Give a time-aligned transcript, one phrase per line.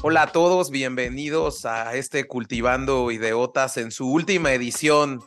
[0.00, 5.20] Hola a todos, bienvenidos a este Cultivando Ideotas en su última edición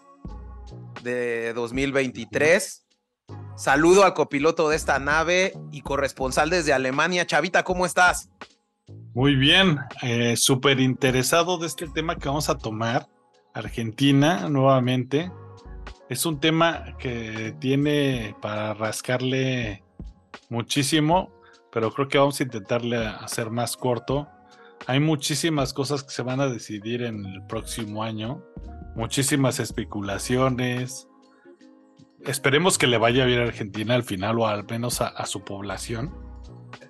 [1.04, 2.86] de 2023.
[3.58, 7.28] Saludo al copiloto de esta nave y corresponsal desde Alemania.
[7.28, 8.30] Chavita, ¿cómo estás?
[9.14, 13.10] Muy bien, eh, súper interesado de este tema que vamos a tomar.
[13.54, 15.34] Argentina, nuevamente.
[16.08, 19.84] Es un tema que tiene para rascarle
[20.48, 21.30] muchísimo,
[21.74, 24.30] pero creo que vamos a intentarle hacer más corto.
[24.88, 28.44] Hay muchísimas cosas que se van a decidir en el próximo año,
[28.96, 31.08] muchísimas especulaciones.
[32.26, 36.14] Esperemos que le vaya bien a Argentina al final o al menos a, su población.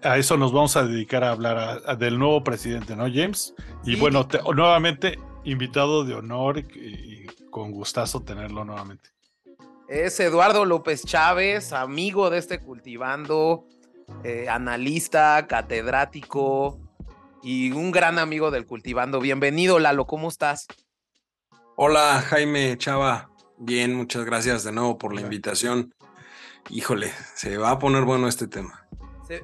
[0.03, 3.53] A eso nos vamos a dedicar a hablar del nuevo presidente, ¿no, James?
[3.83, 9.09] Y bueno, nuevamente invitado de honor y, con gustazo tenerlo nuevamente.
[9.89, 13.65] Es Eduardo López Chávez, amigo de este Cultivando,
[14.23, 16.79] eh, analista, catedrático,
[17.43, 19.19] y un gran amigo del Cultivando.
[19.19, 20.67] Bienvenido, Lalo, ¿cómo estás?
[21.75, 23.29] Hola, Jaime Chava.
[23.57, 25.93] Bien, muchas gracias de nuevo por la invitación.
[26.69, 28.87] Híjole, se va a poner bueno este tema.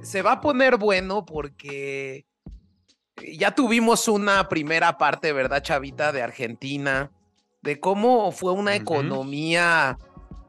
[0.04, 2.26] Se, va a poner bueno porque
[3.38, 7.11] ya tuvimos una primera parte, ¿verdad, Chavita, de Argentina?
[7.61, 9.98] De cómo fue una economía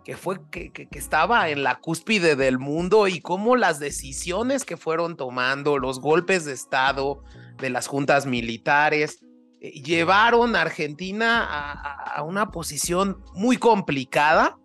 [0.08, 4.78] que fue que, que, estaba en la cúspide del mundo y cómo las decisiones que
[4.78, 7.22] fueron tomando, los golpes de Estado
[7.58, 9.22] de las juntas militares,
[9.60, 14.58] eh, llevaron a Argentina a, una posición muy complicada,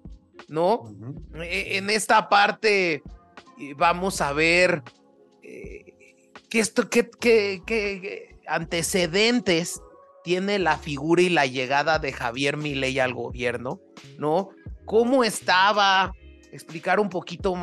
[0.48, 0.90] ¿no?
[1.36, 4.82] E, en esta parte eh, vamos a ver
[5.42, 5.94] eh,
[6.50, 9.82] qué, esto, qué, qué antecedentes
[10.24, 13.82] tiene la figura y la llegada de Javier Milei al gobierno,
[14.18, 14.52] ¿no?
[14.86, 16.14] Cómo estaba,
[16.52, 17.56] explicar un poquito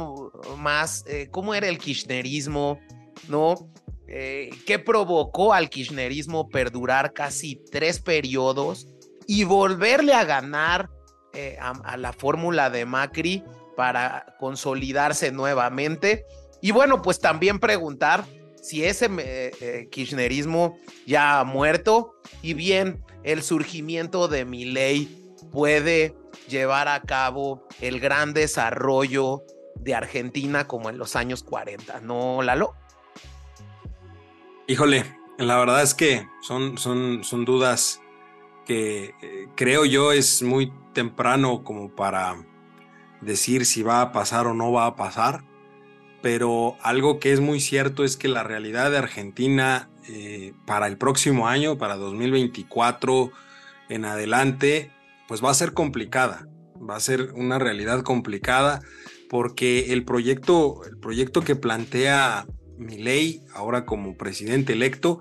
[0.58, 2.80] más eh, cómo era el kirchnerismo,
[3.28, 3.70] ¿no?
[4.08, 8.88] Eh, ¿Qué provocó al kirchnerismo perdurar casi tres periodos
[9.26, 10.90] y volverle a ganar
[11.32, 13.44] eh, a, la fórmula de Macri
[13.76, 16.24] para consolidarse nuevamente?
[16.60, 18.24] Y bueno, pues también preguntar
[18.60, 19.08] si ese
[19.90, 26.14] kirchnerismo ya ha muerto y bien el surgimiento de mi ley puede
[26.50, 29.44] llevar a cabo el gran desarrollo
[29.76, 32.74] de Argentina como en los años 40, ¿no, Lalo?
[34.66, 35.04] Híjole,
[35.38, 38.00] la verdad es que son, son, son dudas
[38.66, 42.36] que eh, creo yo es muy temprano como para
[43.20, 45.44] decir si va a pasar o no va a pasar,
[46.22, 50.98] pero algo que es muy cierto es que la realidad de Argentina eh, para el
[50.98, 53.30] próximo año, para 2024
[53.88, 54.92] en adelante,
[55.30, 58.80] pues va a ser complicada, va a ser una realidad complicada
[59.28, 62.48] porque el proyecto, el proyecto que plantea
[62.80, 65.20] ley ahora como presidente electo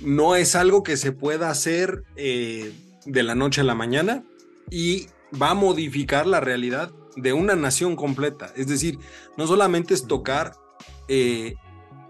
[0.00, 2.72] no es algo que se pueda hacer eh,
[3.06, 4.24] de la noche a la mañana
[4.68, 5.06] y
[5.40, 8.52] va a modificar la realidad de una nación completa.
[8.56, 8.98] Es decir,
[9.36, 10.54] no solamente es tocar
[11.06, 11.54] eh,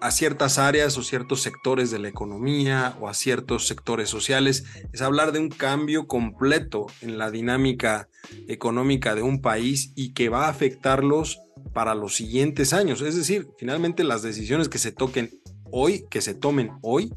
[0.00, 5.02] a ciertas áreas o ciertos sectores de la economía o a ciertos sectores sociales, es
[5.02, 8.08] hablar de un cambio completo en la dinámica
[8.48, 11.40] económica de un país y que va a afectarlos
[11.72, 13.02] para los siguientes años.
[13.02, 15.30] Es decir, finalmente las decisiones que se toquen
[15.70, 17.12] hoy, que se tomen hoy,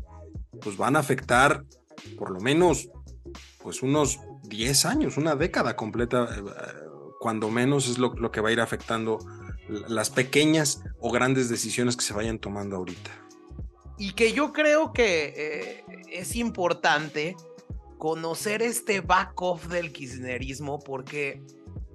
[0.61, 1.63] pues van a afectar
[2.17, 2.89] por lo menos
[3.61, 6.43] pues unos 10 años, una década completa, eh,
[7.19, 9.19] cuando menos es lo, lo que va a ir afectando
[9.87, 13.11] las pequeñas o grandes decisiones que se vayan tomando ahorita.
[13.97, 17.35] Y que yo creo que eh, es importante
[17.97, 21.43] conocer este back-off del kirchnerismo porque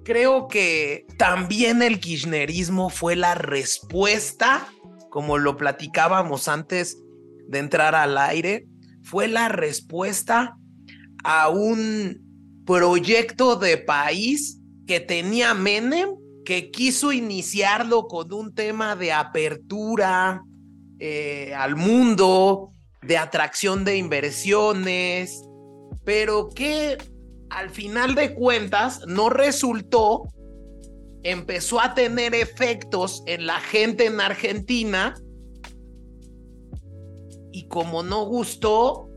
[0.03, 4.71] creo que también el kirchnerismo fue la respuesta,
[5.09, 6.99] como lo platicábamos antes
[7.47, 8.67] de entrar al aire,
[9.01, 10.55] fue la respuesta
[11.23, 16.09] a un proyecto de país que tenía Menem
[16.45, 20.43] que quiso iniciarlo con un tema de apertura
[20.99, 22.71] eh, al mundo,
[23.01, 25.43] de atracción de inversiones,
[26.03, 26.97] pero que
[27.49, 30.23] al final de cuentas no resultó,
[31.23, 35.15] empezó a tener efectos en la gente en Argentina
[37.51, 39.09] y como no gustó,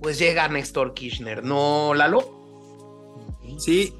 [0.00, 2.36] pues llega Néstor Kirchner, ¿no, Lalo?
[3.58, 3.94] Sí,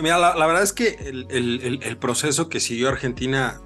[0.00, 0.96] Mira, la, verdad es que
[1.30, 3.60] el, proceso que siguió Argentina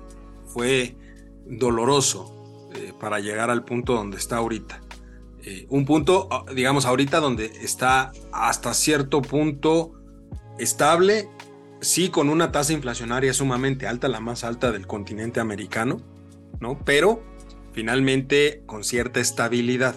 [0.47, 0.97] fue
[1.45, 4.83] doloroso eh, para llegar al punto donde está ahorita.
[5.43, 9.95] Eh, un punto, ah, digamos, ahorita donde está hasta cierto punto
[10.59, 11.29] estable,
[11.81, 16.01] sí con una tasa inflacionaria sumamente alta, la más alta del continente americano,
[16.61, 16.79] ¿no?
[16.85, 17.23] Pero
[17.73, 19.97] finalmente con cierta estabilidad.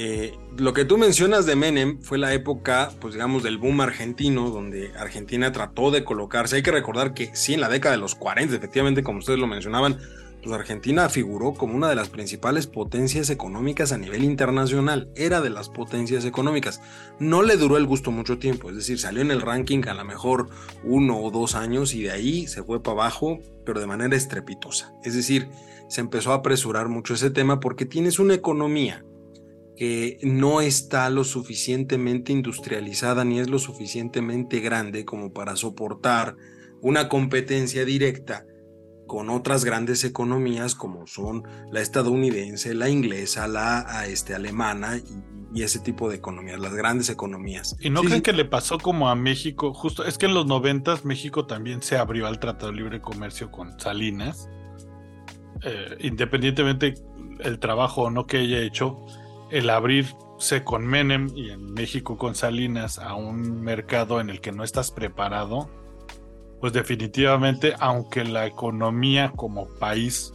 [0.00, 4.48] Eh, lo que tú mencionas de Menem fue la época, pues digamos, del boom argentino,
[4.48, 6.54] donde Argentina trató de colocarse.
[6.54, 9.48] Hay que recordar que sí, en la década de los 40, efectivamente, como ustedes lo
[9.48, 9.98] mencionaban,
[10.40, 15.10] pues Argentina figuró como una de las principales potencias económicas a nivel internacional.
[15.16, 16.80] Era de las potencias económicas.
[17.18, 20.04] No le duró el gusto mucho tiempo, es decir, salió en el ranking a lo
[20.04, 20.48] mejor
[20.84, 24.92] uno o dos años y de ahí se fue para abajo, pero de manera estrepitosa.
[25.02, 25.48] Es decir,
[25.88, 29.04] se empezó a apresurar mucho ese tema porque tienes una economía
[29.78, 36.34] que no está lo suficientemente industrializada ni es lo suficientemente grande como para soportar
[36.80, 38.44] una competencia directa
[39.06, 44.98] con otras grandes economías como son la estadounidense, la inglesa, la este, alemana
[45.54, 47.74] y, ese tipo de economías, las grandes economías.
[47.80, 49.72] ¿Y no creen que le pasó como a México?
[49.74, 53.50] Justo, es que en los noventas México también se abrió al Tratado de Libre Comercio
[53.50, 54.48] con Salinas,
[55.62, 56.94] eh, independientemente
[57.40, 59.04] el trabajo o no que haya hecho,
[59.50, 64.52] el abrirse con Menem y en México con Salinas a un mercado en el que
[64.52, 65.70] no estás preparado,
[66.60, 70.34] pues definitivamente, aunque la economía como país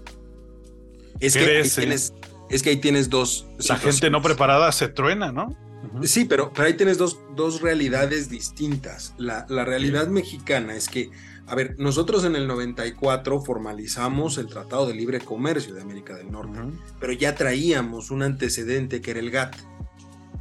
[1.19, 1.94] es crece, que
[2.50, 3.48] es que ahí tienes dos.
[3.68, 5.56] La gente no preparada se truena, ¿no?
[6.04, 9.13] Sí, pero, pero ahí tienes dos, dos realidades distintas.
[9.18, 11.09] La, la realidad mexicana es que
[11.45, 16.31] a ver, nosotros en el 94 formalizamos el Tratado de Libre Comercio de América del
[16.31, 16.60] Norte,
[17.00, 19.56] pero ya traíamos un antecedente que era el GATT.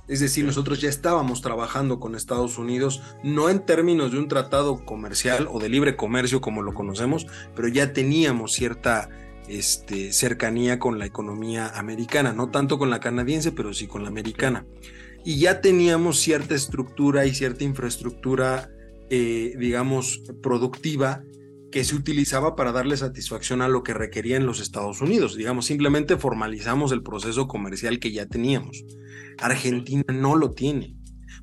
[0.09, 4.85] Es decir, nosotros ya estábamos trabajando con Estados Unidos, no en términos de un tratado
[4.85, 9.09] comercial o de libre comercio como lo conocemos, pero ya teníamos cierta
[9.49, 14.09] este, cercanía con la economía americana, no tanto con la canadiense, pero sí con la
[14.09, 14.67] americana.
[15.25, 18.71] Y ya teníamos cierta estructura y cierta infraestructura
[19.11, 21.23] eh, digamos, productiva
[21.71, 25.37] que se utilizaba para darle satisfacción a lo que requerían los Estados Unidos.
[25.37, 28.85] Digamos, simplemente formalizamos el proceso comercial que ya teníamos.
[29.39, 30.97] Argentina no lo tiene,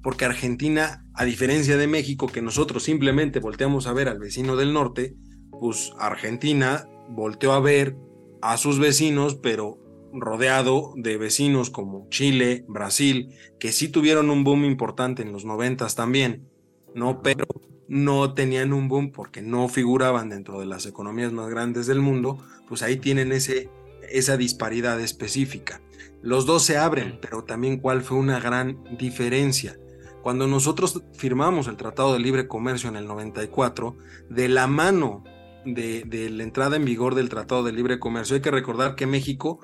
[0.04, 4.72] porque Argentina, a diferencia de México, que nosotros simplemente volteamos a ver al vecino del
[4.72, 5.16] norte,
[5.60, 7.98] pues Argentina volteó a ver
[8.42, 9.80] a sus vecinos, pero
[10.14, 13.30] rodeado de vecinos como Chile, Brasil,
[13.60, 16.49] que sí tuvieron un boom importante en los noventas también,
[16.96, 17.22] ¿no?
[17.22, 17.46] Pero
[17.90, 22.38] no tenían un boom porque no figuraban dentro de las economías más grandes del mundo,
[22.68, 23.70] pues ahí tienen ese,
[24.10, 25.82] esa disparidad específica.
[26.22, 29.78] Los dos se abren, pero también cuál fue una gran diferencia.
[30.22, 33.96] Cuando nosotros firmamos el Tratado de Libre Comercio en el 94,
[34.30, 35.24] de la mano
[35.66, 39.08] de, de la entrada en vigor del Tratado de Libre Comercio, hay que recordar que
[39.08, 39.60] México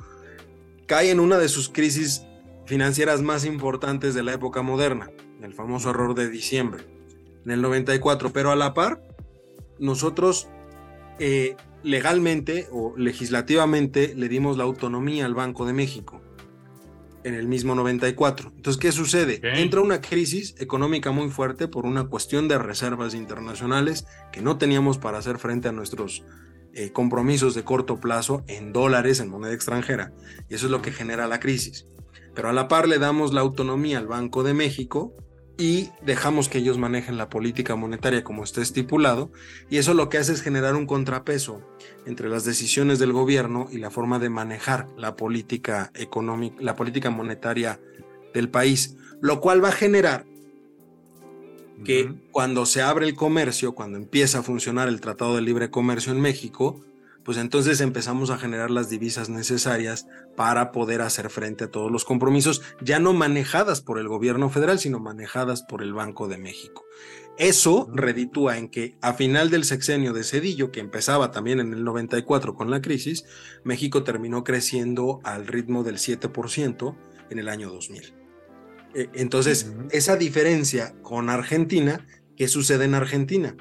[0.88, 2.26] cae en una de sus crisis
[2.66, 5.12] financieras más importantes de la época moderna,
[5.44, 6.95] el famoso error de diciembre
[7.46, 9.02] en el 94, pero a la par,
[9.80, 10.50] nosotros
[11.20, 16.22] eh, legalmente o legislativamente le dimos la autonomía al Banco de México
[17.24, 18.54] en el mismo 94.
[18.56, 19.40] Entonces, ¿qué sucede?
[19.42, 25.00] Entra una crisis económica muy fuerte por una cuestión de reservas internacionales que no teníamos
[25.00, 26.24] para hacer frente a nuestros
[26.74, 30.14] eh, compromisos de corto plazo en dólares, en moneda extranjera.
[30.50, 31.88] Y eso es lo que genera la crisis.
[32.36, 35.16] Pero a la par le damos la autonomía al Banco de México
[35.58, 39.32] y dejamos que ellos manejen la política monetaria como está estipulado,
[39.70, 41.62] y eso lo que hace es generar un contrapeso
[42.06, 47.10] entre las decisiones del gobierno y la forma de manejar la política económica, la política
[47.10, 47.80] monetaria
[48.34, 50.26] del país, lo cual va a generar
[51.84, 56.14] que cuando se abre el comercio, cuando empieza a funcionar el Tratado de Libre Comercio
[56.14, 56.86] en México,
[57.26, 62.06] pues entonces empezamos a generar las divisas necesarias para poder hacer frente a todos los
[62.06, 66.86] compromisos, ya no manejadas por el gobierno federal, sino manejadas por el Banco de México.
[67.38, 71.84] Eso reditúa en que a final del sexenio de Cedillo, que empezaba también en el
[71.84, 73.26] 94 con la crisis,
[73.64, 76.96] México terminó creciendo al ritmo del 7%
[77.32, 78.14] en el año 2000.
[78.94, 82.06] E, entonces, esa diferencia con Argentina,
[82.38, 83.58] ¿qué sucede en Argentina?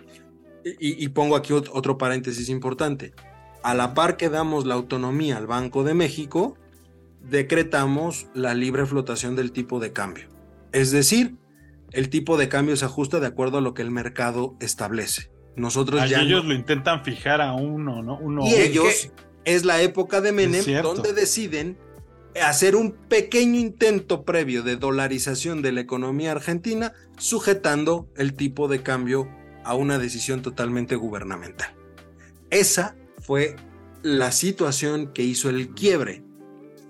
[0.64, 3.14] Y, y pongo aquí otro paréntesis importante
[3.64, 6.56] a la par que damos la autonomía al Banco de México,
[7.22, 10.28] decretamos la libre flotación del tipo de cambio.
[10.72, 11.36] Es decir,
[11.90, 15.30] el tipo de cambio se ajusta de acuerdo a lo que el mercado establece.
[15.56, 18.18] Nosotros ya ellos lo intentan fijar a uno, ¿no?
[18.18, 19.10] Uno, y ellos
[19.46, 21.78] es la época de Menem donde deciden
[22.42, 28.82] hacer un pequeño intento previo de dolarización de la economía argentina, sujetando el tipo de
[28.82, 29.26] cambio
[29.64, 31.72] a una decisión totalmente gubernamental.
[32.50, 33.56] Esa fue
[34.02, 36.24] la situación que hizo el quiebre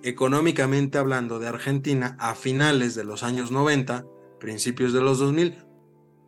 [0.03, 4.05] económicamente hablando de Argentina a finales de los años 90,
[4.39, 5.65] principios de los 2000,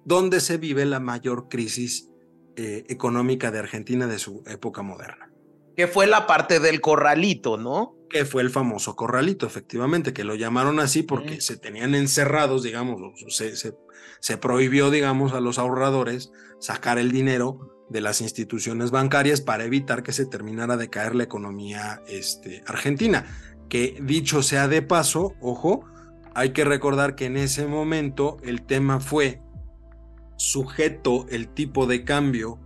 [0.04, 2.08] donde se vive la mayor crisis
[2.56, 5.30] eh, económica de Argentina de su época moderna.
[5.76, 7.96] Que fue la parte del corralito, ¿no?
[8.08, 13.00] que fue el famoso corralito, efectivamente, que lo llamaron así porque se tenían encerrados, digamos,
[13.28, 13.75] se, se,
[14.20, 20.02] se, prohibió, digamos, a los ahorradores sacar el dinero de las instituciones bancarias para evitar
[20.02, 23.26] que se terminara de caer la economía este, argentina.
[23.68, 25.84] Que dicho sea de paso, ojo,
[26.34, 29.40] hay que recordar que en ese momento el tema fue
[30.36, 32.58] sujeto el tipo de cambio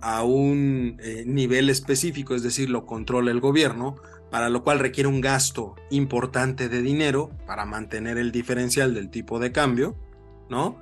[0.00, 3.94] a un eh, nivel específico, es decir, lo controla el gobierno,
[4.30, 9.38] para lo cual requiere un gasto importante de dinero para mantener el diferencial del tipo
[9.38, 9.96] de cambio,
[10.50, 10.80] ¿no?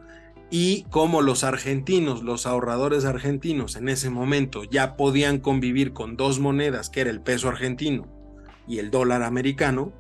[0.51, 6.41] Y como los argentinos, los ahorradores argentinos en ese momento ya podían convivir con dos
[6.41, 8.09] monedas, que era el peso argentino
[8.67, 9.93] y el dólar americano,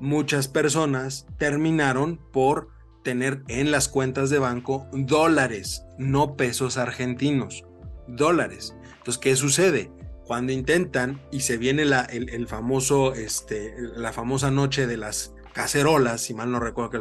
[0.00, 2.70] muchas personas terminaron por
[3.04, 7.64] tener en las cuentas de banco dólares, no pesos argentinos,
[8.08, 8.74] dólares.
[8.98, 9.90] Entonces, ¿qué sucede?
[10.32, 16.20] cuando intentan y se viene la, el, famoso, este, la famosa noche de las cacerolas,
[16.20, 17.00] si mal no recuerdo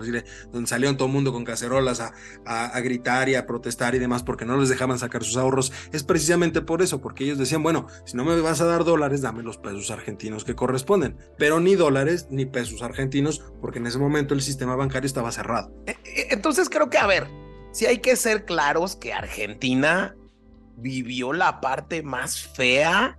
[0.52, 2.14] donde salieron todo el mundo con cacerolas a,
[2.46, 6.04] a, gritar y a protestar y demás porque no les dejaban sacar sus ahorros, es
[6.04, 9.44] precisamente por eso, porque ellos decían, bueno, si no me vas a dar dólares, dame
[9.44, 14.34] los pesos argentinos que corresponden, pero ni dólares ni pesos argentinos, porque en ese momento
[14.34, 15.72] el sistema bancario estaba cerrado.
[15.86, 17.28] E, e, entonces creo que, a ver,
[17.72, 20.16] si hay que ser claros que Argentina
[20.78, 23.18] vivió la parte más fea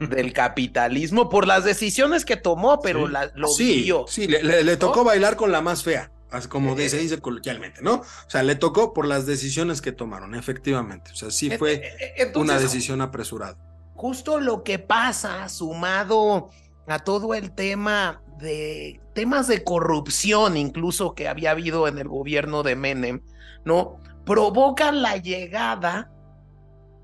[0.00, 4.06] del capitalismo por las decisiones que tomó, pero lo vivió.
[4.08, 6.10] Sí, le, tocó bailar con la más fea,
[6.48, 7.94] como se dice coloquialmente, ¿no?
[7.94, 11.12] O sea, le tocó por las decisiones que tomaron, efectivamente.
[11.12, 11.82] O sea, sí fue
[12.34, 13.56] una decisión apresurada.
[13.94, 16.50] Justo lo que pasa, sumado
[16.86, 22.62] a todo el tema de temas de corrupción, incluso que había habido en el gobierno
[22.62, 23.20] de Menem,
[23.64, 24.00] ¿no?
[24.26, 26.10] Provocan la llegada,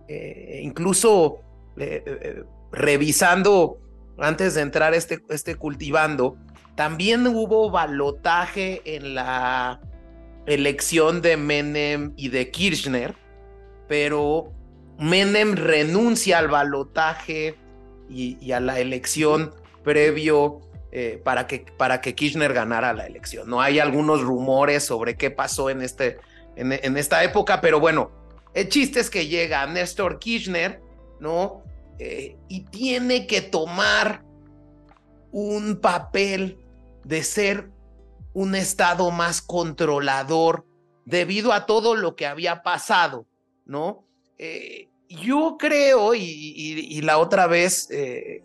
[0.09, 1.41] eh, incluso
[1.77, 3.79] eh, eh, revisando
[4.19, 6.37] antes de entrar este, este cultivando,
[6.77, 9.81] también hubo balotaje en la
[10.47, 13.15] elección de Menem y de Kirchner,
[13.89, 14.53] pero
[14.99, 17.57] Menem renuncia al balotaje
[18.09, 20.61] y, a la elección previo
[20.93, 23.49] eh, para, que, para que Kirchner ganara la elección.
[23.49, 26.19] No hay algunos rumores sobre qué pasó en, este,
[26.57, 28.11] en, en esta época, pero bueno,
[28.55, 30.81] el chiste es que llega Néstor Kirchner,
[31.21, 31.63] ¿no?
[32.03, 34.25] Eh, y tiene que tomar
[35.33, 36.57] un papel
[37.05, 37.71] de ser
[38.33, 40.65] un Estado más controlador
[41.05, 43.27] debido a todo lo que había pasado,
[43.67, 44.03] ¿no?
[44.39, 48.45] Eh, yo creo, y, la otra vez eh,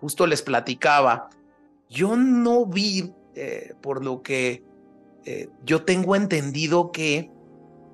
[0.00, 1.30] justo les platicaba,
[1.90, 3.12] yo no vi,
[3.80, 4.62] por lo que
[5.64, 7.32] yo tengo entendido que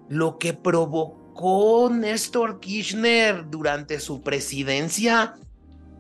[0.09, 5.35] lo que provocó con Néstor Kirchner durante su presidencia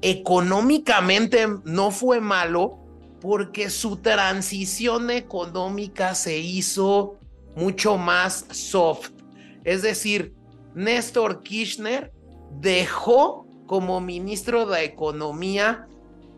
[0.00, 2.78] económicamente no fue malo
[3.20, 7.18] porque su transición económica se hizo
[7.56, 9.10] mucho más soft.
[9.64, 10.34] Es decir,
[10.74, 12.12] Néstor Kirchner
[12.60, 15.88] dejó como ministro de Economía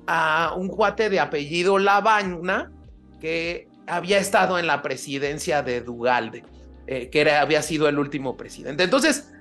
[0.07, 2.71] a un cuate de apellido Lavagna
[3.21, 6.45] que había estado en la presidencia de Dugalde.
[6.89, 8.85] Eh, que había sido el último presidente.
[8.85, 9.33] Entonces,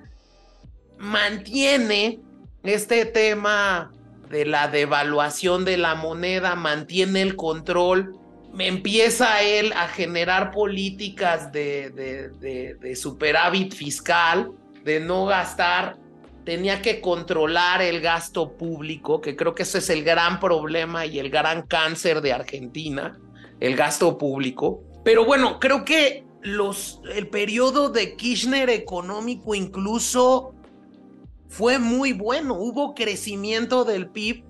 [0.98, 2.18] mantiene
[2.64, 3.92] este tema
[4.28, 8.16] de la devaluación de la moneda, mantiene el control,
[8.58, 14.50] empieza él a generar políticas de, de, de, superávit fiscal,
[14.82, 15.98] de no gastar,
[16.44, 21.20] tenía que controlar el gasto público, que creo que ese es el gran problema y
[21.20, 23.16] el gran cáncer de Argentina,
[23.60, 24.82] el gasto público.
[25.04, 30.54] Pero bueno, creo que el periodo de Kirchner económico incluso
[31.48, 32.54] fue muy bueno.
[32.54, 34.44] Hubo crecimiento del PIB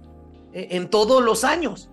[0.52, 1.88] eh, en todos los años.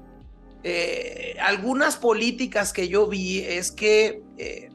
[0.63, 4.69] Eh, algunas políticas que yo vi es que eh,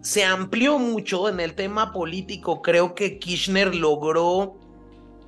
[0.00, 2.62] se amplió mucho en el tema político.
[2.62, 4.58] Creo que Kirchner logró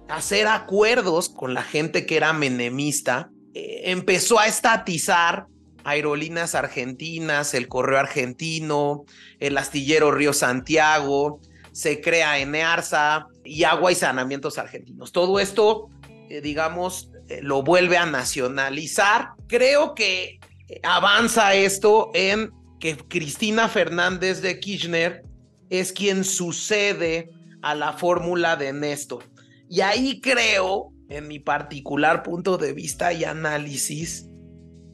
[0.08, 3.30] hacer acuerdos con la gente que era menemista.
[3.54, 5.46] empezó a estatizar
[5.86, 9.04] Aerolíneas Argentinas, el Correo Argentino,
[9.38, 11.40] el Astillero Río Santiago,
[11.72, 15.12] se crea ENEARSA y Agua y Sanamientos Argentinos.
[15.12, 15.88] Todo esto,
[16.28, 19.28] eh, digamos, eh, lo vuelve a nacionalizar.
[19.46, 20.40] Creo que
[20.82, 22.50] avanza esto en
[22.80, 25.22] que Cristina Fernández de Kirchner
[25.70, 27.30] es quien sucede
[27.62, 29.24] a la fórmula de Néstor.
[29.68, 34.28] Y ahí creo, en mi particular punto de vista y análisis,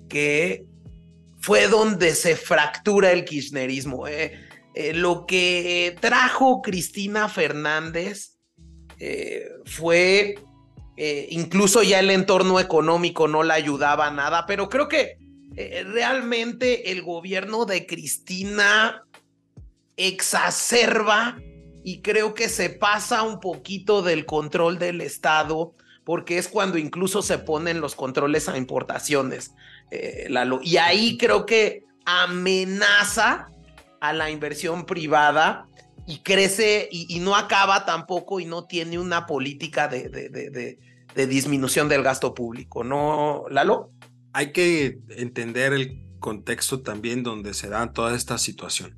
[0.09, 0.67] que
[1.43, 4.07] fue donde se fractura el kirchnerismo.
[4.07, 4.41] Eh,
[4.75, 8.39] eh, lo que trajo Cristina Fernández
[8.99, 10.37] eh, fue
[11.31, 15.19] incluso ya el entorno económico no le ayudaba nada, pero creo que
[15.57, 19.03] realmente el gobierno de Cristina
[19.97, 21.41] exacerba
[21.83, 27.21] y creo que se pasa un poquito del control del Estado, porque es cuando incluso
[27.21, 29.53] se ponen los controles a importaciones.
[29.95, 30.27] Eh,
[30.63, 33.49] y ahí creo que amenaza
[34.01, 35.67] a la inversión privada
[36.07, 42.03] y crece y, no acaba tampoco y no tiene una política de, de, disminución del
[42.03, 43.91] gasto público, ¿no, Lalo?
[44.33, 48.97] Hay que entender el contexto también donde se da toda esta situación.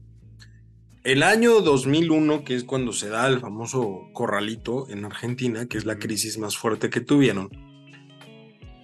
[1.03, 5.85] El año 2001, que es cuando se da el famoso corralito en Argentina, que es
[5.85, 7.51] la crisis más fuerte que tuvieron,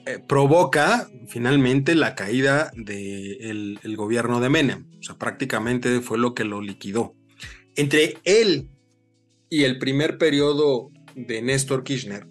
[0.07, 4.87] eh, provoca finalmente la caída del el gobierno de Menem.
[4.99, 7.15] O sea, prácticamente fue lo que lo liquidó.
[7.77, 8.69] Entre él
[9.49, 12.27] y el primer periodo de Néstor Kirchner,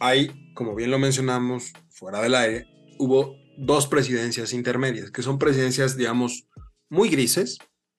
[0.00, 2.66] hay, como bien lo mencionamos, fuera del aire,
[2.98, 6.48] hubo dos presidencias intermedias, que son presidencias, digamos,
[6.88, 7.58] muy grises,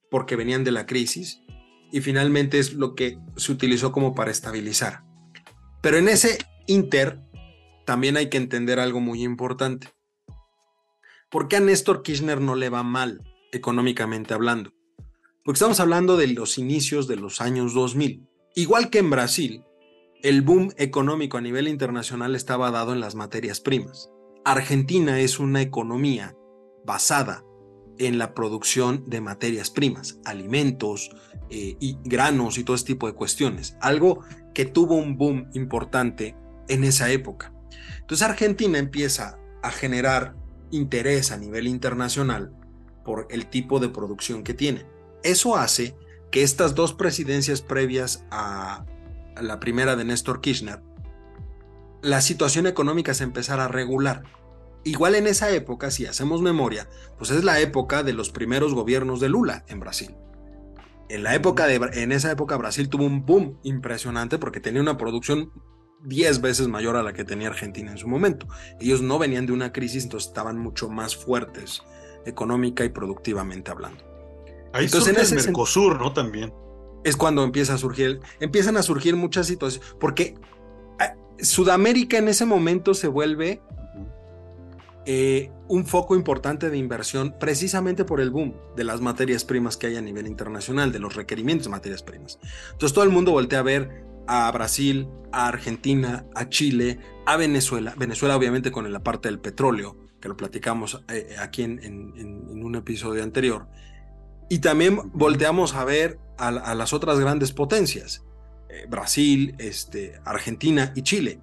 [0.10, 1.42] porque venían de la crisis,
[1.92, 5.04] y finalmente es lo que se utilizó como para estabilizar.
[5.82, 7.20] Pero en ese inter
[7.90, 9.88] también hay que entender algo muy importante.
[11.32, 14.70] ¿Por qué a Néstor Kirchner no le va mal económicamente hablando?
[15.44, 18.30] Porque estamos hablando de los inicios de los años 2000.
[18.54, 19.64] Igual que en Brasil,
[20.22, 24.12] el boom económico a nivel internacional estaba dado en las materias primas.
[24.46, 26.38] Argentina es una economía
[26.86, 27.44] basada
[27.98, 31.10] en la producción de materias primas, alimentos
[31.50, 33.78] eh, y granos y todo ese tipo de cuestiones.
[33.82, 36.36] Algo que tuvo un boom importante
[36.68, 37.52] en esa época.
[38.00, 40.36] Entonces Argentina empieza a generar
[40.72, 42.54] interés a nivel internacional
[43.04, 44.86] por el tipo de producción que tiene.
[45.24, 45.96] Eso hace
[46.32, 48.86] que estas dos presidencias previas a
[49.42, 50.82] la primera de Néstor Kirchner,
[52.02, 54.24] la situación económica se empezara a regular.
[54.84, 59.20] Igual en esa época, si hacemos memoria, pues es la época de los primeros gobiernos
[59.20, 60.16] de Lula en Brasil.
[61.10, 64.98] En, la época de, en esa época Brasil tuvo un boom impresionante porque tenía una
[64.98, 65.52] producción
[66.04, 68.48] 10 veces mayor a la que tenía Argentina en su momento.
[68.80, 71.84] Ellos no venían de una crisis, entonces estaban mucho más fuertes
[72.26, 74.04] económica y productivamente hablando.
[74.74, 76.14] Ahí entonces, en el Mercosur, ¿no?
[76.14, 76.54] También.
[77.04, 80.36] Es cuando empieza a surgir, empiezan a surgir muchas situaciones, porque
[81.00, 83.62] ah, Sudamérica en ese momento se vuelve
[85.06, 89.88] eh, un foco importante de inversión precisamente por el boom de las materias primas que
[89.88, 92.38] hay a nivel internacional, de los requerimientos de materias primas.
[92.72, 97.96] Entonces todo el mundo voltea a ver a Brasil, a Argentina, a Chile, a Venezuela,
[97.98, 101.80] Venezuela obviamente con la parte del petróleo, que lo platicamos eh, aquí en,
[102.64, 103.68] un episodio anterior,
[104.48, 108.24] y también volteamos a ver a, las otras grandes potencias,
[108.70, 111.42] eh, Brasil, este, Argentina y Chile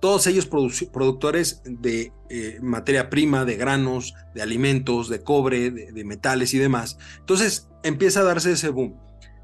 [0.00, 6.54] todos ellos productores de eh, materia prima, de granos, de alimentos, de cobre, de, metales
[6.54, 6.96] y demás.
[7.18, 8.98] Entonces empieza a darse ese boom.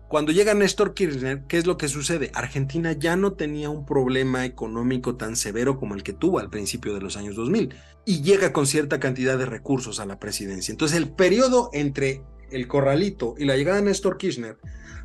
[0.09, 2.31] Cuando llega Néstor Kirchner, ¿qué es lo que sucede?
[2.33, 6.95] Argentina ya no tenía un problema económico tan severo como el que tuvo al principio
[6.95, 10.71] de los años 2000 y llega con cierta cantidad de recursos a la presidencia.
[10.71, 14.59] Entonces el periodo entre el corralito y la llegada de Néstor Kirchner,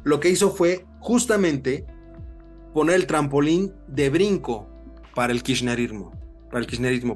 [0.04, 1.86] lo que hizo fue justamente
[2.74, 4.70] poner el trampolín de brinco
[5.16, 6.12] para el kirchnerismo.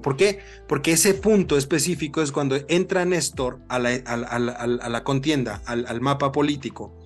[0.02, 0.39] ¿Por qué?
[0.67, 7.04] Porque ese punto específico es cuando entra Néstor a la contienda, al, mapa político,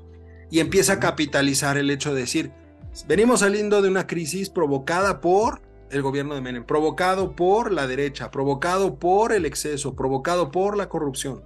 [0.50, 2.52] y empieza a capitalizar el hecho de decir,
[3.08, 8.32] venimos saliendo de una crisis provocada por el gobierno de Menem, provocado por la derecha,
[8.32, 11.44] provocado por el exceso, provocado por la corrupción.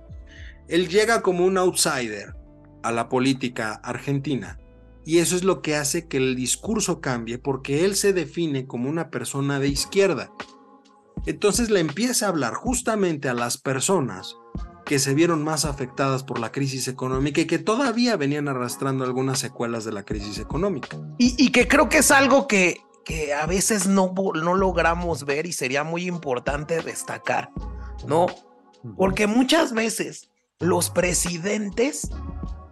[0.68, 2.36] Él llega como un outsider
[2.82, 4.60] a la política argentina
[5.06, 8.90] y eso es lo que hace que el discurso cambie porque él se define como
[8.90, 10.32] una persona de izquierda.
[11.26, 14.36] Entonces le empieza a hablar justamente a las personas
[14.86, 19.40] que se vieron más afectadas por la crisis económica y que todavía venían arrastrando algunas
[19.40, 20.98] secuelas de la crisis económica.
[21.18, 25.54] Y, que creo que es algo que, que a veces no, no logramos ver y
[25.54, 27.50] sería muy importante destacar,
[28.08, 28.28] ¿no?
[28.98, 32.10] Porque muchas veces los presidentes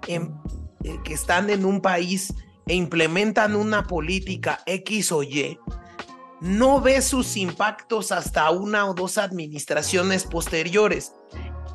[0.07, 0.35] en,
[0.83, 2.33] eh, que están en un país
[2.67, 5.57] e implementan una política X o Y,
[6.41, 11.13] no ve sus impactos hasta una o dos administraciones posteriores.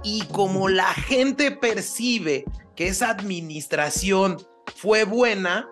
[0.08, 2.44] Y como la gente percibe
[2.76, 4.36] que esa administración
[4.76, 5.68] fue buena,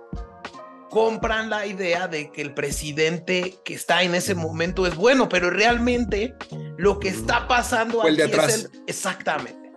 [0.91, 5.51] compran la idea de que el presidente que está en ese momento es bueno, pero
[5.51, 6.35] realmente
[6.77, 8.55] lo que está pasando aquí de atrás.
[8.57, 9.71] es exactamente.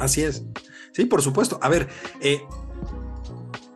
[0.00, 0.42] Así es.
[0.90, 1.60] Sí, por supuesto.
[1.62, 1.86] A ver,
[2.20, 2.42] eh,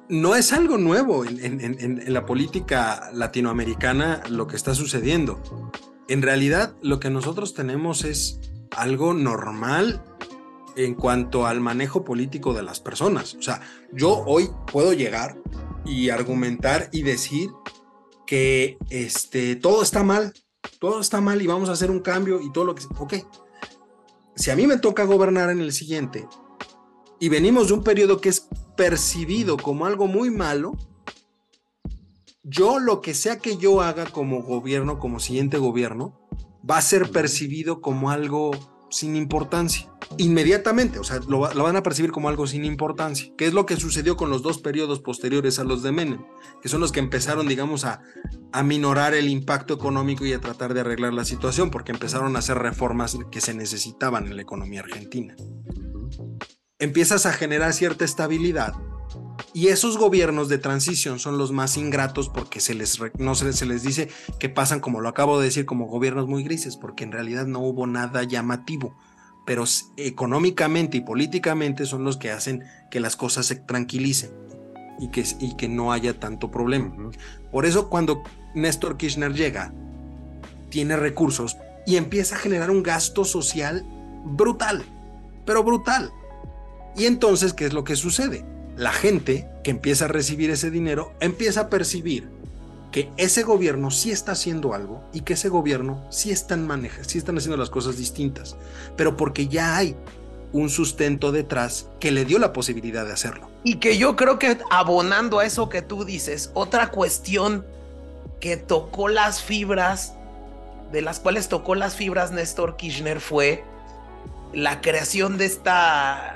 [0.08, 5.40] no es algo nuevo en, la política latinoamericana lo que está sucediendo.
[6.08, 8.40] En realidad, lo que nosotros tenemos es
[8.72, 10.02] algo normal
[10.76, 13.34] en cuanto al manejo político de las personas.
[13.34, 13.60] O sea,
[13.92, 15.40] yo hoy puedo llegar
[15.84, 17.50] y argumentar y decir
[18.26, 20.32] que este, todo está mal,
[20.78, 22.84] todo está mal y vamos a hacer un cambio y todo lo que...
[22.98, 23.14] Ok,
[24.34, 26.28] si a mí me toca gobernar en el siguiente
[27.18, 30.76] y venimos de un periodo que es percibido como algo muy malo,
[32.42, 36.28] yo lo que sea que yo haga como gobierno, como siguiente gobierno,
[36.68, 38.50] va a ser percibido como algo
[38.90, 39.90] sin importancia.
[40.18, 43.76] Inmediatamente, o sea, lo, van a percibir como algo sin importancia, que es lo que
[43.76, 46.24] sucedió con los dos periodos posteriores a los de Menem,
[46.62, 48.02] que son los que empezaron, digamos, a,
[48.52, 52.38] a minorar el impacto económico y a tratar de arreglar la situación, porque empezaron a
[52.38, 55.34] hacer reformas que se necesitaban en la economía argentina
[56.78, 58.74] empiezas a generar cierta estabilidad
[59.52, 63.66] y esos gobiernos de transición son los más ingratos porque se les, no se, se,
[63.66, 67.12] les dice que pasan, como lo acabo de decir, como gobiernos muy grises, porque en
[67.12, 68.94] realidad no hubo nada llamativo.
[69.46, 69.64] Pero
[69.96, 74.30] económicamente y políticamente son los que hacen que las cosas se tranquilicen
[74.98, 76.94] y que, y que no haya tanto problema.
[77.52, 78.22] Por eso cuando
[78.54, 79.72] Néstor Kirchner llega,
[80.68, 83.86] tiene recursos y empieza a generar un gasto social
[84.24, 84.84] brutal,
[85.46, 86.10] pero brutal.
[86.96, 88.44] Y entonces, ¿qué es lo que sucede?
[88.76, 92.28] La gente que empieza a recibir ese dinero empieza a percibir
[92.92, 97.18] que ese gobierno sí está haciendo algo y que ese gobierno sí están manejando, sí
[97.18, 98.56] están haciendo las cosas distintas,
[98.96, 99.96] pero porque ya hay
[100.52, 103.50] un sustento detrás que le dio la posibilidad de hacerlo.
[103.64, 107.64] Y que yo creo que abonando a eso que tú dices, otra cuestión
[108.40, 110.14] que tocó las fibras,
[110.92, 113.64] de las cuales tocó las fibras Néstor Kirchner fue
[114.52, 116.35] la creación de esta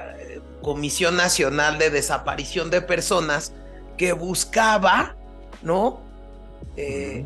[0.63, 3.53] Comisión Nacional de Desaparición de Personas
[3.97, 5.17] que buscaba,
[5.63, 6.01] ¿no?
[6.77, 7.25] Eh,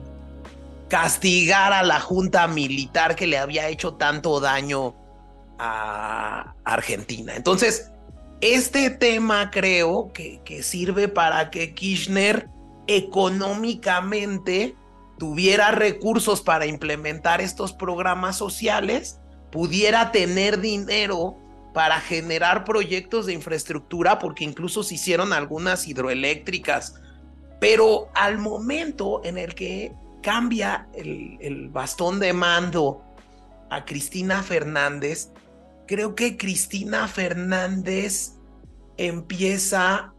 [0.89, 4.95] castigar a la junta militar que le había hecho tanto daño
[5.59, 7.35] a Argentina.
[7.37, 7.91] Entonces,
[8.41, 12.49] este tema creo que, que sirve para que Kirchner
[12.87, 14.77] económicamente
[15.19, 19.21] tuviera recursos para implementar estos programas sociales,
[19.51, 21.39] pudiera tener dinero
[21.75, 26.95] para generar proyectos de infraestructura, porque incluso se hicieron algunas hidroeléctricas,
[27.61, 33.03] pero al momento en el que cambia el, bastón de mando
[33.71, 35.31] a Cristina Fernández,
[35.89, 38.37] creo que Cristina Fernández
[38.97, 40.15] empieza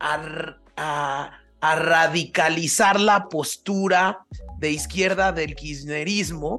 [0.00, 1.30] a, a,
[1.62, 4.26] radicalizar la postura
[4.58, 6.56] de izquierda del kirchnerismo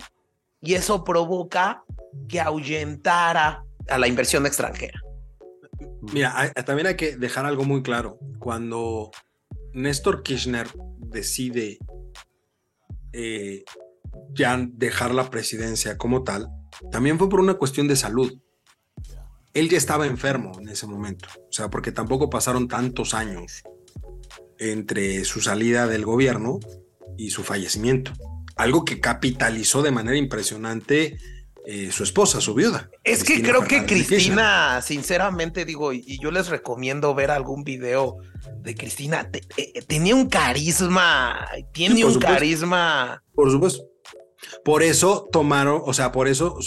[0.61, 1.83] y eso provoca
[2.29, 4.99] que ahuyentara a la inversión extranjera.
[6.13, 8.19] Mira, también hay que dejar algo muy claro.
[8.39, 9.11] Cuando
[9.73, 10.67] Néstor Kirchner
[10.97, 11.79] decide
[13.13, 13.63] eh,
[14.33, 16.47] ya dejar la presidencia como tal,
[16.91, 18.39] también fue por una cuestión de salud.
[19.53, 23.63] Él ya estaba enfermo en ese momento, o sea, porque tampoco pasaron tantos años
[24.57, 26.59] entre su salida del gobierno
[27.17, 28.13] y su fallecimiento.
[28.55, 31.17] Algo que capitalizó de manera impresionante
[31.65, 32.89] eh, su esposa, su viuda.
[33.03, 38.17] Es que creo que Cristina, sinceramente digo, y yo les recomiendo ver algún video
[38.61, 43.23] de Cristina, eh, tenía un carisma, tiene un carisma.
[43.33, 43.83] Por supuesto.
[44.63, 46.57] Por eso tomaron, o sea, por eso,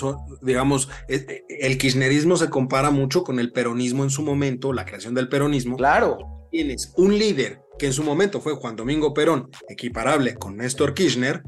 [0.42, 5.14] digamos, eh, el kirchnerismo se compara mucho con el peronismo en su momento, la creación
[5.14, 5.76] del peronismo.
[5.76, 6.18] Claro.
[6.50, 11.42] Tienes un líder que en su momento fue Juan Domingo Perón, equiparable con Néstor Kirchner,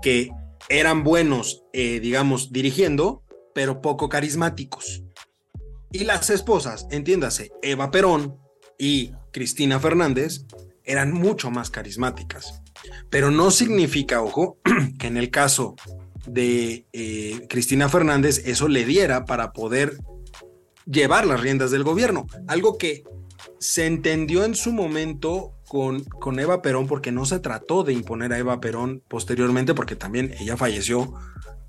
[0.00, 0.30] que
[0.68, 3.22] eran buenos, eh, digamos, dirigiendo,
[3.54, 5.02] pero poco carismáticos.
[5.92, 8.36] Y las esposas, entiéndase, Eva Perón
[8.78, 10.44] y Cristina Fernández,
[10.84, 12.62] eran mucho más carismáticas.
[13.10, 14.58] Pero no significa, ojo,
[14.98, 15.76] que en el caso
[16.26, 19.98] de eh, Cristina Fernández eso le diera para poder
[20.84, 22.26] llevar las riendas del gobierno.
[22.48, 23.04] Algo que
[23.58, 28.32] se entendió en su momento con, con Eva Perón porque no se trató de imponer
[28.32, 31.14] a Eva Perón posteriormente porque también ella falleció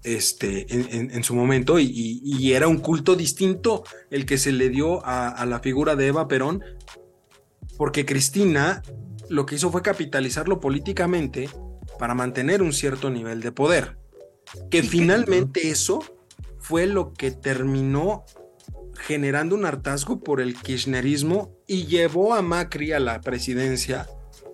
[0.03, 5.45] este, en, su momento y, era un culto distinto el que se le dio a,
[5.45, 6.63] la figura de Eva Perón
[7.77, 8.81] porque Cristina
[9.29, 11.49] lo que hizo fue capitalizarlo políticamente
[11.99, 13.97] para mantener un cierto nivel de poder.
[14.71, 15.99] Que finalmente eso
[16.59, 18.23] fue lo que terminó
[18.99, 24.07] generando un hartazgo por el kirchnerismo y llevó a Macri a la presidencia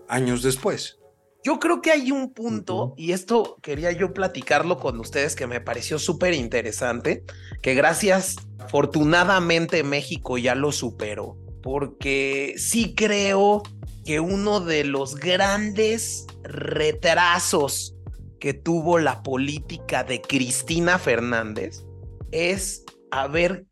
[0.08, 1.00] años después.
[1.44, 5.60] Yo creo que hay un punto, y esto quería yo platicarlo con ustedes, que me
[5.60, 7.26] pareció súper interesante,
[7.62, 11.38] que gracias, afortunadamente México ya lo superó.
[11.64, 13.64] porque sí creo
[14.06, 17.96] que uno de los grandes retrasos
[18.40, 21.86] que tuvo la política de Cristina Fernández
[22.32, 23.66] es haber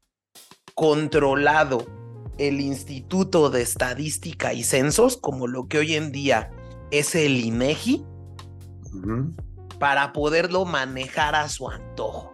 [0.82, 1.86] controlado
[2.39, 6.50] el Instituto de Estadística y Censos, como lo que hoy en día
[6.89, 8.04] es el INEGI,
[9.78, 12.32] para poderlo manejar a su antojo.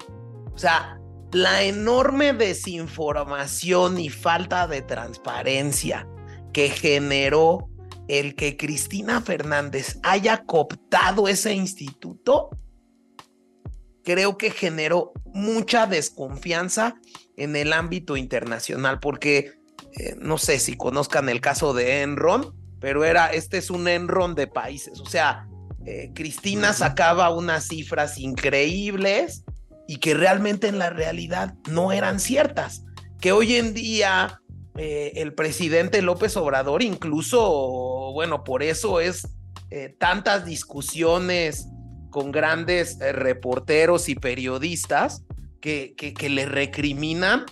[0.53, 0.97] O sea,
[1.33, 6.07] la enorme desinformación y falta de transparencia
[6.53, 7.67] que generó
[8.07, 12.51] el que Cristina Fernández haya cooptado ese instituto,
[14.05, 16.95] creo que generó mucha desconfianza
[17.37, 19.53] en el ámbito internacional, porque
[19.93, 24.35] eh, no sé si conozcan el caso de Enron, pero era, este es un Enron
[24.35, 25.47] de países, o sea,
[25.85, 29.45] eh, Cristina sacaba unas cifras increíbles
[29.87, 32.83] y que realmente en la realidad no eran ciertas,
[33.21, 34.41] que hoy en día
[34.75, 39.29] eh, el presidente López Obrador incluso, bueno, por eso es
[39.97, 41.67] tantas discusiones
[42.09, 45.23] con grandes reporteros y periodistas
[45.59, 47.45] que, que, le recriminan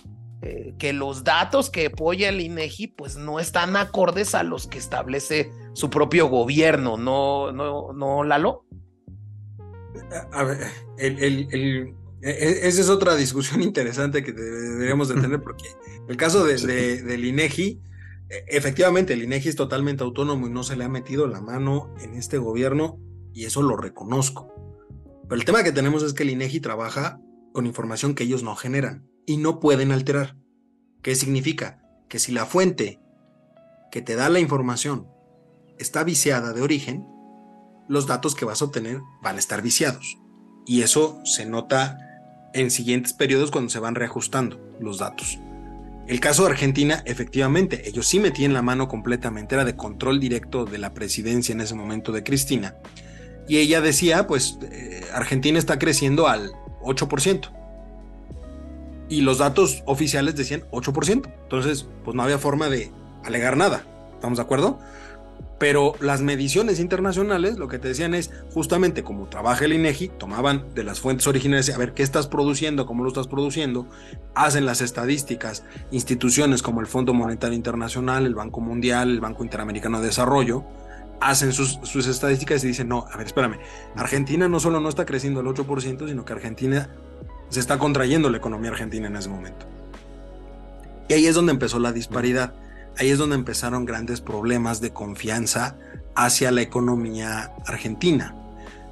[0.78, 5.50] que los datos que apoya el INEGI pues no están acordes a los que establece
[5.72, 8.64] su propio gobierno, ¿no, no, no Lalo?
[10.32, 10.58] A ver,
[10.98, 15.66] el, el e, e, esa es otra discusión interesante que deberíamos de tener porque
[16.08, 17.80] el caso de, del INEGI,
[18.28, 21.94] e, efectivamente el INEGI es totalmente autónomo y no se le ha metido la mano
[22.00, 22.98] en este gobierno
[23.32, 24.52] y eso lo reconozco.
[25.28, 27.20] Pero el tema que tenemos es que el INEGI trabaja
[27.56, 30.36] con información que ellos no generan y no pueden alterar.
[31.00, 31.80] ¿Qué significa?
[32.06, 33.00] Que si la fuente
[33.90, 35.08] que te da la información
[35.78, 37.06] está viciada de origen,
[37.88, 40.18] los datos que vas a obtener van a estar viciados.
[40.66, 41.96] Y eso se nota
[42.52, 45.38] en siguientes periodos cuando se van reajustando los datos.
[46.06, 50.66] El caso de Argentina, efectivamente, ellos sí metían la mano completamente, era de control directo
[50.66, 52.76] de la presidencia en ese momento de Cristina.
[53.48, 56.52] Y ella decía, pues eh, Argentina está creciendo al
[56.86, 57.50] 8%.
[59.08, 61.30] Y los datos oficiales decían 8%.
[61.42, 62.90] Entonces, pues no había forma de
[63.24, 63.84] alegar nada.
[64.14, 64.78] ¿Estamos de acuerdo?
[65.58, 70.66] Pero las mediciones internacionales lo que te decían es justamente como trabaja el INEGI, tomaban
[70.74, 73.86] de las fuentes originales a ver qué estás produciendo, cómo lo estás produciendo,
[74.34, 80.00] hacen las estadísticas, instituciones como el Fondo Monetario Internacional, el Banco Mundial, el Banco Interamericano
[80.00, 80.64] de Desarrollo,
[81.20, 83.58] hacen sus, sus estadísticas y dicen, no, a ver, espérame,
[83.96, 86.90] Argentina no solo no está creciendo el 8%, sino que Argentina
[87.48, 89.66] se está contrayendo la economía argentina en ese momento.
[91.08, 92.52] Y ahí es donde empezó la disparidad
[92.98, 95.76] ahí es donde empezaron grandes problemas de confianza
[96.14, 98.34] hacia la economía argentina.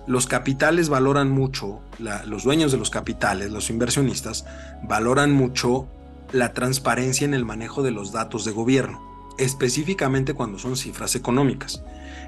[0.07, 4.45] Los capitales valoran mucho, los dueños de los capitales, los inversionistas,
[4.83, 5.89] valoran mucho
[6.33, 9.01] la transparencia en el manejo de los datos de gobierno,
[9.39, 11.83] específicamente cuando son cifras económicas.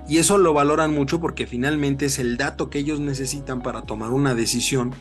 [0.08, 4.10] Y eso lo valoran mucho porque finalmente es el dato que ellos necesitan para tomar
[4.12, 4.94] una decisión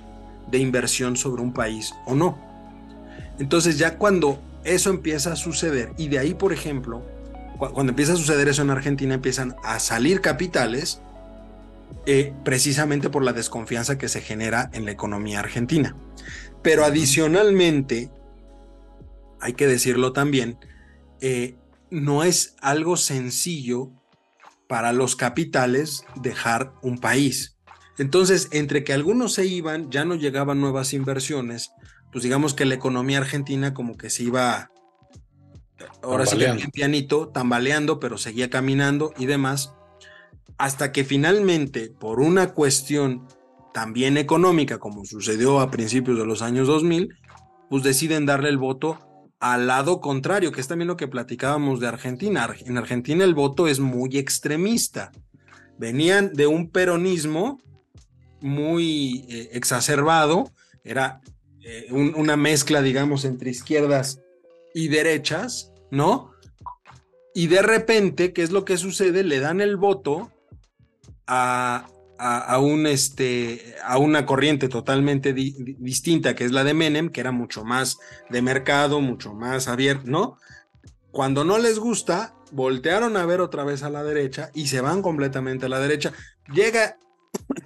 [0.50, 2.38] de inversión sobre un país o no.
[3.40, 7.04] Entonces ya cuando eso empieza a suceder y de ahí, por ejemplo,
[7.58, 11.02] cuando empieza a suceder eso en Argentina, empiezan a salir capitales
[12.06, 15.96] eh, precisamente por la desconfianza que se genera en la economía argentina.
[16.62, 18.12] Pero adicionalmente,
[19.40, 20.58] hay que decirlo también,
[21.22, 21.56] eh,
[21.90, 23.92] no es algo sencillo
[24.68, 27.58] para los capitales dejar un país.
[27.98, 31.72] Entonces, entre que algunos se iban, ya no llegaban nuevas inversiones,
[32.12, 34.72] pues digamos que la economía argentina como que se iba,
[36.02, 39.74] ahora sí que pianito, tambaleando, pero seguía caminando y demás,
[40.58, 43.28] hasta que finalmente, por una cuestión
[43.74, 47.10] también económica, como sucedió a principios de los años 2000,
[47.70, 49.00] pues deciden darle el voto
[49.54, 52.50] al lado contrario, que es también lo que platicábamos de Argentina.
[52.66, 55.12] En Argentina el voto es muy extremista.
[55.78, 57.62] Venían de un peronismo
[58.42, 60.52] muy eh, exacerbado,
[60.84, 61.22] era
[61.62, 64.20] eh, una mezcla, digamos, entre izquierdas
[64.74, 66.32] y derechas, ¿no?
[67.36, 69.24] Y de repente, ¿qué es lo que sucede?
[69.24, 70.32] Le dan el voto
[71.28, 77.22] a, a, un, este, a una corriente totalmente distinta, que es la de Menem, que
[77.22, 77.98] era mucho más
[78.30, 80.38] de mercado, mucho más abierto, ¿no?
[81.12, 85.02] Cuando no les gusta, voltearon a ver otra vez a la derecha y se van
[85.02, 86.14] completamente a la derecha.
[86.54, 86.98] Llega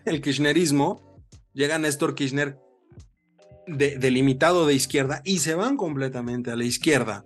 [0.05, 1.19] el kirchnerismo,
[1.53, 2.59] llega Néstor Kirchner
[3.67, 7.25] delimitado de izquierda y se van completamente a la izquierda.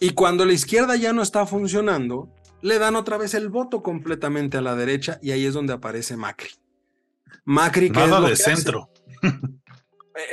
[0.00, 4.56] Y cuando la izquierda ya no está funcionando, le dan otra vez el voto completamente
[4.58, 6.50] a la derecha y ahí es donde aparece Macri.
[7.44, 8.90] Macri que Nada de centro.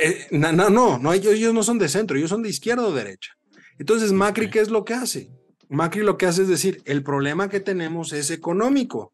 [0.00, 3.36] eh, no, no, no, ellos, no son de centro, ellos son de izquierda o derecha.
[3.78, 5.30] Entonces, Macri, ¿qué es lo que hace?
[5.68, 9.12] Macri lo que hace es decir, el problema que tenemos es económico.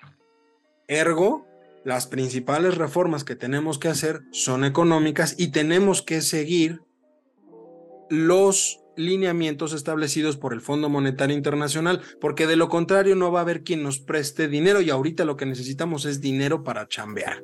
[0.88, 1.46] Ergo,
[1.85, 6.83] las principales reformas que tenemos que hacer son económicas y tenemos que seguir
[8.09, 13.42] los lineamientos establecidos por el Fondo Monetario Internacional, porque de lo contrario no va a
[13.42, 17.42] haber quien nos preste dinero y ahorita lo que necesitamos es dinero para chambear.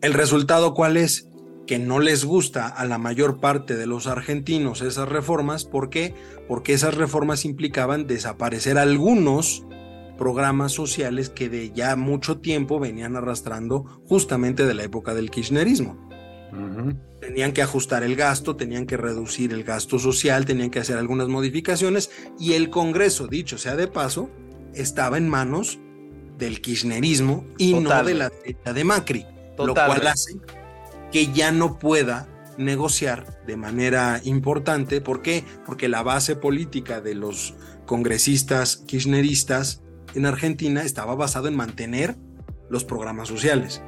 [0.00, 1.28] ¿El resultado cuál es?
[1.66, 5.64] Que no les gusta a la mayor parte de los argentinos esas reformas.
[5.64, 6.14] ¿Por qué?
[6.48, 9.64] Porque esas reformas implicaban desaparecer algunos
[10.18, 16.11] programas sociales que de ya mucho tiempo venían arrastrando justamente de la época del kirchnerismo.
[17.20, 21.28] Tenían que ajustar el gasto, tenían que reducir el gasto social, tenían que hacer algunas
[21.28, 24.28] modificaciones y el Congreso, dicho sea de paso,
[24.74, 25.78] estaba en manos
[26.36, 30.34] del kirchnerismo y no de la derecha de Macri, lo cual hace
[31.10, 35.00] que ya no pueda negociar de manera importante.
[35.00, 35.44] ¿Por qué?
[35.64, 37.54] Porque la base política de los
[37.86, 39.82] congresistas kirchneristas
[40.14, 42.16] en Argentina estaba basado en mantener
[42.68, 43.82] los programas sociales.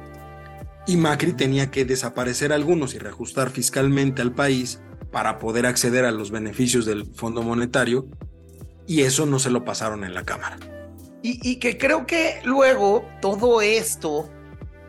[0.87, 4.79] Y Macri tenía que desaparecer algunos y reajustar fiscalmente al país
[5.11, 8.07] para poder acceder a los beneficios del Fondo Monetario
[8.87, 10.57] y eso no se lo pasaron en la Cámara.
[11.27, 14.29] Y, que creo que luego todo esto,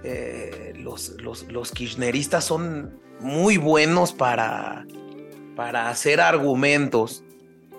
[0.05, 4.87] eh, los, los, kirchneristas son muy buenos para,
[5.55, 7.25] para hacer argumentos.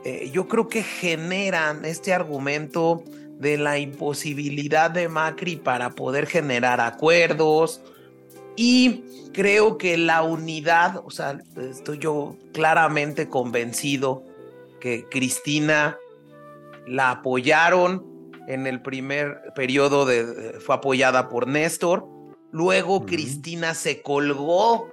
[0.04, 3.04] Eh, yo creo que generan este argumento
[3.40, 7.84] de la imposibilidad de Macri para poder generar acuerdos
[8.58, 14.24] y creo que la unidad, o sea, estoy yo claramente convencido
[14.82, 15.96] que Cristina
[16.88, 18.04] la apoyaron
[18.48, 22.08] en el primer periodo de, fue apoyada por Néstor,
[22.52, 24.90] luego Cristina se colgó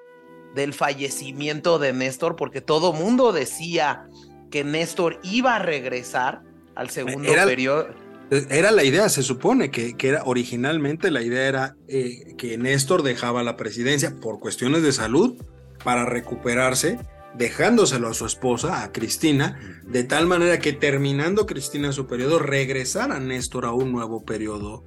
[0.55, 4.07] del fallecimiento de Néstor porque todo mundo decía
[4.51, 6.43] que Néstor iba a regresar
[6.75, 7.89] al segundo periodo
[8.31, 13.03] era la idea, se supone que, que era originalmente la idea era eh, que Néstor
[13.03, 15.37] dejaba la presidencia por cuestiones de salud
[15.85, 16.99] para recuperarse,
[17.37, 23.21] dejándoselo a su esposa, a Cristina, de tal manera que terminando Cristina su periodo, regresara
[23.21, 24.85] Néstor a un nuevo periodo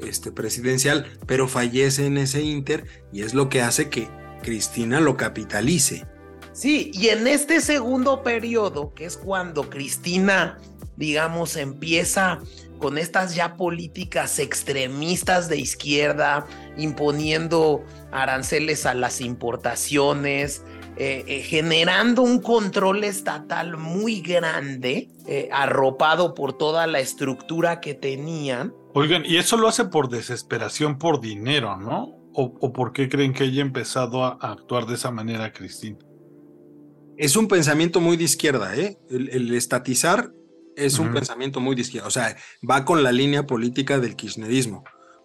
[0.00, 4.08] este, presidencial, pero fallece en ese inter y es lo que hace que
[4.42, 6.06] Cristina lo capitalice.
[6.52, 10.58] Sí, y en este segundo periodo, que es cuando Cristina,
[10.96, 12.40] digamos, empieza
[12.78, 20.62] con estas ya políticas extremistas de izquierda, imponiendo aranceles a las importaciones,
[20.98, 27.94] eh, eh, generando un control estatal muy grande, eh, arropado por toda la estructura que
[27.94, 28.72] tenían.
[28.94, 32.14] Oigan, y eso lo hace por desesperación, por dinero, ¿no?
[32.38, 35.96] ¿O, por qué creen que haya empezado a, actuar de esa manera, Cristina?
[37.16, 38.98] Es un pensamiento muy de izquierda, ¿eh?
[39.08, 40.32] el estatizar
[40.76, 42.36] es un pensamiento muy de izquierda, o sea,
[42.68, 44.84] va con la línea política del kirchnerismo,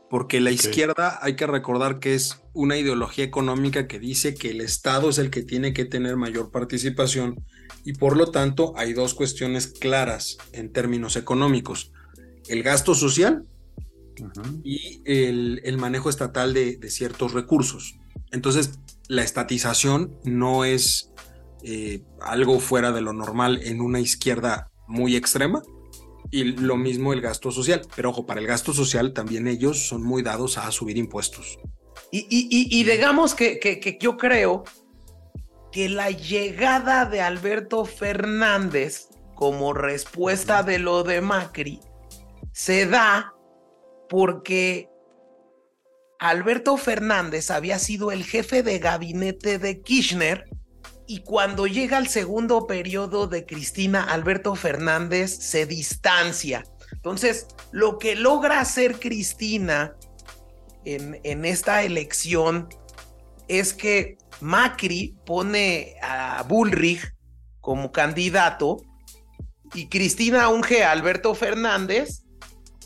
[0.09, 4.61] porque la izquierda hay que recordar que es una ideología económica que dice que el
[4.61, 7.45] Estado es el que tiene que tener mayor participación
[7.83, 11.91] y por lo tanto hay dos cuestiones claras en términos económicos,
[12.47, 13.45] el gasto social
[14.63, 17.95] y el, manejo estatal de, ciertos recursos.
[18.31, 21.11] Entonces, la estatización no es
[21.63, 25.62] eh, algo fuera de lo normal en una izquierda muy extrema.
[26.30, 27.82] Y lo mismo el gasto social.
[27.95, 31.60] Pero ojo, para el gasto social también ellos son muy dados a subir impuestos.
[32.13, 34.63] Y, digamos que, que, yo creo
[35.71, 41.80] que la llegada de Alberto Fernández como respuesta de lo de Macri
[42.51, 43.34] se da
[44.10, 44.89] porque
[46.19, 50.50] Alberto Fernández había sido el jefe de gabinete de Kirchner
[51.12, 56.63] y cuando llega el segundo periodo de Cristina, Alberto Fernández se distancia.
[56.93, 59.93] Entonces, lo que logra hacer Cristina
[60.86, 62.70] en, en esta elección
[63.49, 67.14] es que Macri pone a Bullrich
[67.59, 68.78] como candidato
[69.74, 72.24] y Cristina unge a Alberto Fernández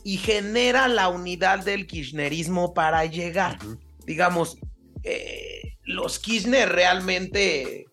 [0.03, 3.59] y genera la unidad del kirchnerismo para llegar.
[4.07, 4.57] Digamos,
[5.03, 7.85] eh, los Kirchner realmente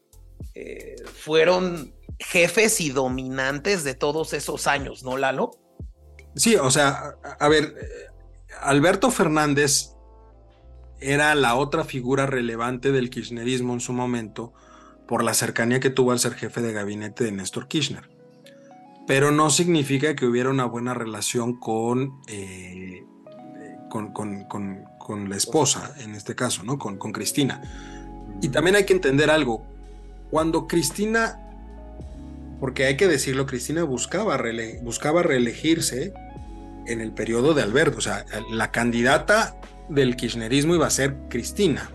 [0.55, 5.50] eh, fueron jefes y dominantes de todos esos años, ¿no, Lalo?
[6.34, 7.74] Sí, o sea, a, ver,
[8.61, 9.90] Alberto Fernández
[11.00, 14.53] era la otra figura relevante del kirchnerismo en su momento
[15.07, 18.09] por la cercanía que tuvo al ser jefe de gabinete de Néstor Kirchner.
[19.07, 23.05] Pero no significa que hubiera una buena relación con, eh,
[23.90, 26.78] con, con, la esposa, en este caso, ¿no?
[26.78, 27.61] Con, con Cristina.
[28.40, 29.66] Y también hay que entender algo.
[30.33, 31.39] Cuando Cristina
[32.59, 34.41] porque hay que decirlo, Cristina buscaba,
[34.83, 36.14] buscaba reelegirse
[36.87, 39.57] en el periodo de Alberto, o sea, la candidata
[39.89, 41.91] del kirchnerismo iba a ser Cristina,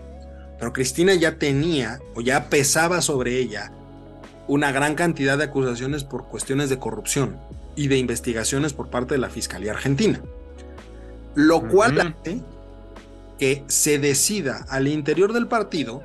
[0.58, 3.72] pero Cristina ya tenía o ya pesaba sobre ella
[4.46, 7.40] una gran cantidad de acusaciones por cuestiones de corrupción
[7.74, 10.20] y de investigaciones por parte de la Fiscalía Argentina.
[11.34, 12.42] Lo cual hace
[13.38, 16.02] que se decida al interior del partido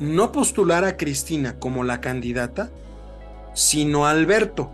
[0.00, 2.70] no postular a Cristina como la candidata,
[3.54, 4.70] sino a Alberto.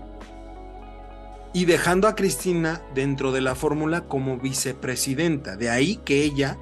[1.52, 5.56] Y dejando a Cristina dentro de la fórmula como vicepresidenta.
[5.56, 6.56] De ahí que ella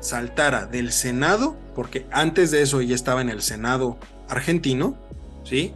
[0.00, 3.98] saltara del Senado, porque antes de eso ella estaba en el Senado
[4.28, 4.96] argentino,
[5.44, 5.74] ¿sí?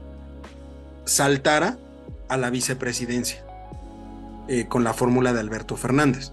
[1.05, 1.77] Saltara
[2.29, 3.45] a la vicepresidencia
[4.49, 6.33] eh, con la fórmula de Alberto Fernández.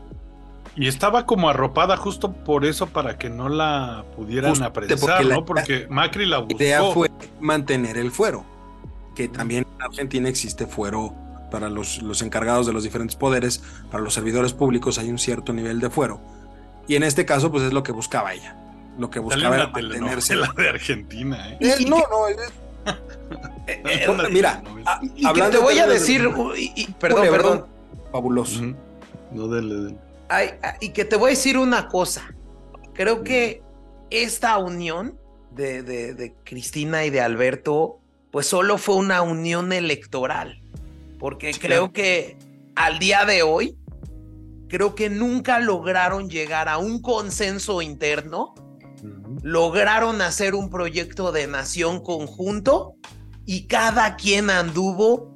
[0.75, 5.45] Y estaba como arropada justo por eso para que no la pudieran apresar, ¿no?
[5.45, 6.57] Porque Macri la buscó.
[6.57, 8.45] La idea fue mantener el fuero,
[9.15, 11.13] que también en Argentina existe fuero
[11.51, 13.61] para los, los encargados de los diferentes poderes,
[13.91, 16.21] para los servidores públicos hay un cierto nivel de fuero.
[16.87, 18.55] Y en este caso, pues es lo que buscaba ella.
[18.97, 20.35] Lo que buscaba era mantenerse.
[20.35, 21.85] La de Argentina, ¿eh?
[21.87, 22.27] no, no,
[23.67, 24.63] eh, eh, mira,
[25.15, 26.29] y, te voy a decir,
[26.99, 27.65] perdón, perdón.
[28.11, 28.61] Fabuloso.
[29.31, 29.95] No, dele,
[30.79, 32.33] y que te voy a decir una cosa.
[32.93, 33.61] Creo que
[34.09, 35.19] esta unión
[35.51, 37.99] de, de, Cristina y de Alberto,
[38.31, 40.61] pues solo fue una unión electoral.
[41.19, 42.37] Porque creo que
[42.75, 43.77] al día de hoy,
[44.67, 48.55] creo que nunca lograron llegar a un consenso interno.
[49.43, 52.95] Lograron hacer un proyecto de nación conjunto
[53.45, 55.35] y cada quien anduvo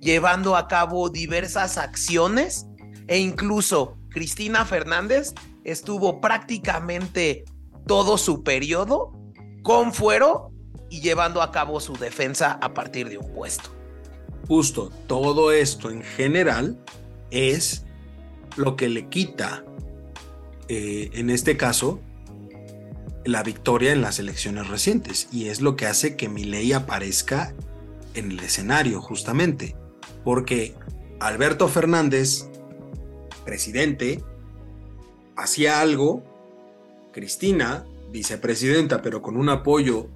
[0.00, 2.66] llevando a cabo diversas acciones
[3.06, 5.34] e incluso Cristina Fernández
[5.64, 7.44] estuvo prácticamente
[7.86, 9.12] todo su periodo
[9.62, 10.50] con fuero
[10.90, 13.70] y llevando a cabo su defensa a partir de un puesto.
[14.46, 16.78] Justo, todo esto en general
[17.30, 17.84] es
[18.56, 19.64] lo que le quita,
[20.68, 22.00] eh, en este caso,
[23.24, 27.54] la victoria en las elecciones recientes y es lo que hace que ley aparezca
[28.14, 29.76] en el escenario justamente,
[30.24, 30.74] porque
[31.20, 32.48] Alberto Fernández
[33.44, 34.22] presidente,
[35.36, 36.22] hacía algo,
[37.12, 40.08] Cristina, vicepresidenta, pero con un apoyo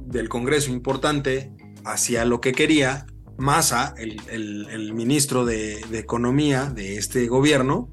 [0.00, 1.52] del Congreso importante,
[1.84, 3.06] hacía lo que quería,
[3.36, 7.88] Massa, el, ministro de, de, Economía de este gobierno,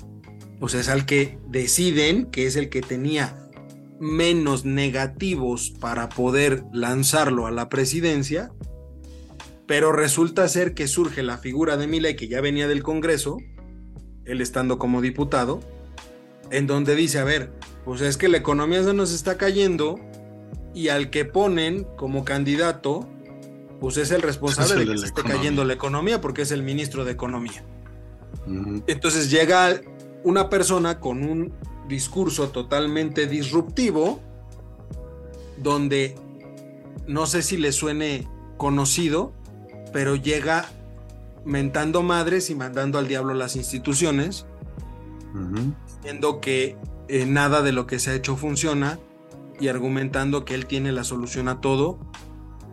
[0.60, 3.38] pues es al que deciden que es el que tenía
[4.00, 8.52] menos negativos para poder lanzarlo a la presidencia,
[9.68, 13.38] pero resulta ser que surge la figura de Milei que ya venía del Congreso,
[14.26, 15.60] él estando como diputado,
[16.52, 17.52] en donde dice, a ver,
[17.84, 20.00] pues es que la economía se nos está cayendo
[20.74, 23.08] y al que ponen como candidato,
[23.80, 27.06] pues es el responsable de que se esté cayendo la economía porque es el ministro
[27.06, 27.64] de Economía.
[28.88, 29.82] Entonces llega
[30.24, 31.54] una persona con un
[31.88, 34.20] discurso totalmente disruptivo,
[35.58, 36.16] donde
[37.08, 39.34] no sé si le suene conocido,
[39.94, 40.70] pero llega
[41.46, 44.46] mentando madres y mandando al diablo las instituciones,
[46.02, 46.78] diciendo que
[47.08, 49.00] eh, nada de lo que se ha hecho funciona
[49.60, 52.00] y argumentando que él tiene la solución a todo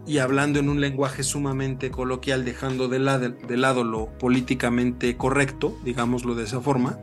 [0.06, 6.34] y hablando en un lenguaje sumamente coloquial, dejando de, de lado lo políticamente correcto, digámoslo
[6.34, 6.98] de esa forma.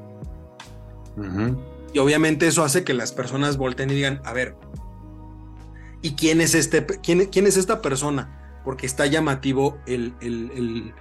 [1.93, 4.55] Y obviamente eso hace que las personas volteen y digan, a ver,
[6.01, 8.61] ¿y quién es, este, quién, quién es esta persona?
[8.63, 10.93] Porque está llamativo el, el el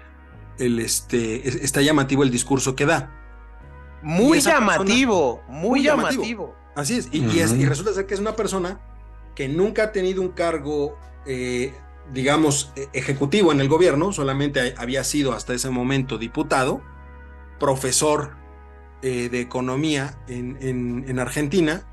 [0.59, 3.15] este, está llamativo el discurso que da.
[4.03, 6.55] Muy llamativo, muy, llamativo.
[6.77, 8.81] Así es y, es y, resulta ser que es una persona
[9.35, 10.97] que nunca ha tenido un cargo,
[11.27, 11.75] eh,
[12.13, 16.81] digamos, e, ejecutivo en el gobierno, solamente había sido hasta ese momento diputado,
[17.59, 18.37] profesor
[19.03, 21.85] eh, de economía en, en Argentina,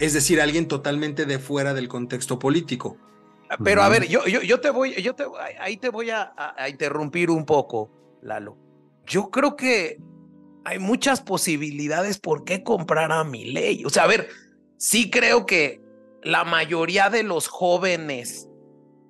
[0.00, 2.96] es decir, alguien totalmente de fuera del contexto político.
[3.62, 5.24] Pero a ver, yo, yo, yo te voy, yo te,
[5.60, 6.32] ahí te voy a,
[6.68, 7.90] interrumpir un poco,
[8.22, 8.56] Lalo.
[9.06, 9.98] Yo creo que
[10.64, 13.84] hay muchas posibilidades por qué comprar a mi ley.
[13.84, 14.28] O sea, a ver,
[14.78, 15.80] sí creo que
[16.22, 18.48] la mayoría de los jóvenes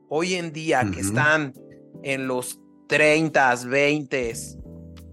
[0.08, 1.54] hoy en día que están
[2.02, 4.32] en los 30, 20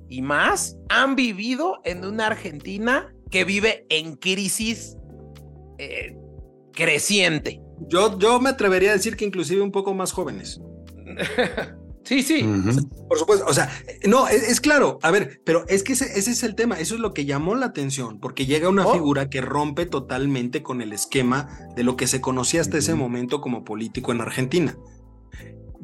[0.10, 4.98] y más, han vivido en una Argentina que vive en crisis
[5.78, 6.16] eh,
[6.74, 7.62] creciente.
[7.88, 10.62] Yo, yo me atrevería a decir que inclusive un poco más jóvenes.
[12.10, 12.44] Sí, sí.
[13.08, 13.46] Por supuesto.
[13.48, 13.70] O sea,
[14.08, 14.98] no, es, claro.
[15.04, 16.80] A ver, pero es que ese, es el tema.
[16.80, 18.94] Eso es lo que llamó la atención, porque llega una oh.
[18.94, 23.42] figura que rompe totalmente con el esquema de lo que se conocía hasta ese momento
[23.42, 24.76] como político en Argentina.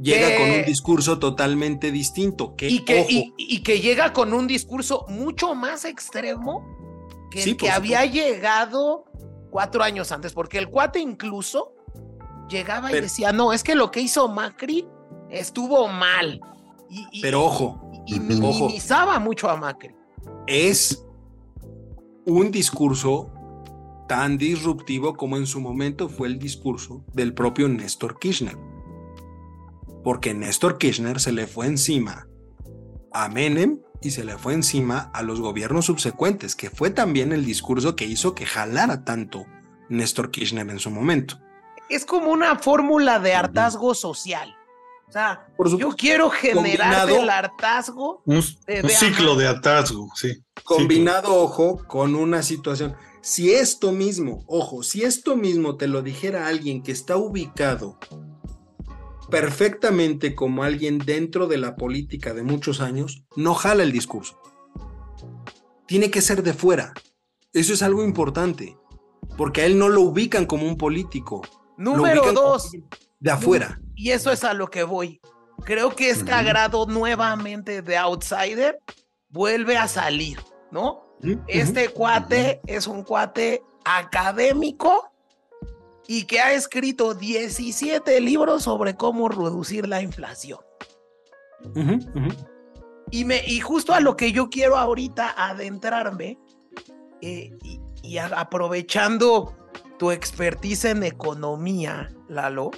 [0.01, 2.55] llega con un discurso totalmente distinto.
[2.55, 3.05] Que, y, que,
[3.37, 6.65] y, que llega con un discurso mucho más extremo
[7.29, 9.05] que el que había llegado
[9.51, 11.74] cuatro años antes, porque el cuate incluso
[12.49, 14.87] llegaba y decía, no, es que lo que hizo Macri
[15.29, 16.39] estuvo mal.
[16.89, 17.91] Y, pero ojo.
[18.05, 19.95] Y, minimizaba mucho a Macri.
[20.47, 21.03] Es
[22.25, 23.31] un discurso
[24.07, 28.55] tan disruptivo como en su momento fue el discurso del propio Néstor Kirchner
[30.05, 32.27] porque Néstor Kirchner se le fue encima
[33.11, 37.43] a Menem y se le fue encima a los gobiernos subsecuentes, que fue también el
[37.43, 39.47] discurso que hizo que jalara tanto
[39.89, 41.39] Néstor Kirchner en su momento.
[41.89, 44.55] Es como una fórmula de hartazgo social.
[45.07, 48.23] O sea, yo quiero generar el hartazgo.
[48.25, 50.43] Un, ciclo de hartazgo, sí.
[50.63, 52.95] Combinado, ojo, con una situación.
[53.21, 57.97] Si esto mismo, ojo, si esto mismo te lo dijera alguien que está ubicado
[59.29, 64.39] perfectamente como alguien dentro de la política de muchos años, no jala el discurso.
[65.88, 66.93] Tiene que ser de fuera.
[67.53, 68.77] Eso es algo importante,
[69.38, 71.41] porque a él no lo ubican como un político.
[71.78, 72.71] Número dos.
[73.19, 73.80] De afuera.
[73.95, 75.21] Y eso es a lo que voy.
[75.63, 78.80] Creo que este agrado nuevamente de Outsider
[79.30, 80.39] vuelve a salir,
[80.71, 81.17] ¿no?
[81.47, 85.11] Este cuate es un cuate académico
[86.07, 90.59] y que ha escrito 17 libros sobre cómo reducir la inflación.
[93.11, 96.38] Y, me, y justo a lo que yo quiero ahorita adentrarme,
[97.21, 97.51] eh,
[98.03, 99.55] y, aprovechando
[99.97, 102.71] tu expertise en economía, Lalo,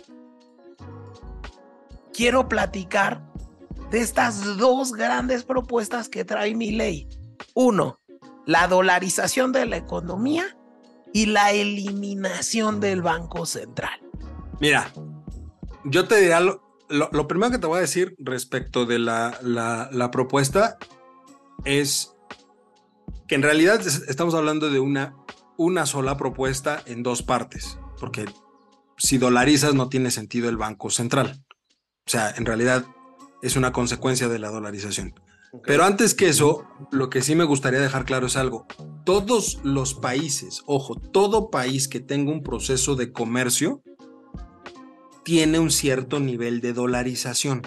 [2.14, 3.24] quiero platicar
[3.92, 7.08] de estas dos grandes propuestas que trae mi ley.
[7.54, 8.00] Uno,
[8.46, 10.58] la dolarización de la economía
[11.14, 14.00] y la eliminación del Banco Central.
[14.60, 14.92] Mira,
[15.84, 20.12] yo te diré lo, lo, primero que te voy a decir respecto de la, la,
[20.12, 20.78] propuesta
[21.66, 22.16] es
[23.28, 25.16] que en realidad estamos hablando de una,
[25.58, 28.26] una sola propuesta en dos partes, porque
[28.98, 31.44] si dolarizas no tiene sentido el Banco Central.
[32.06, 32.86] O sea, en realidad
[33.42, 35.14] es una consecuencia de la dolarización.
[35.64, 38.68] Pero antes que eso, lo que sí me gustaría dejar claro es algo.
[39.06, 43.82] Todos los países, ojo, todo país que tenga un proceso de comercio
[45.24, 47.64] tiene un cierto nivel de dolarización.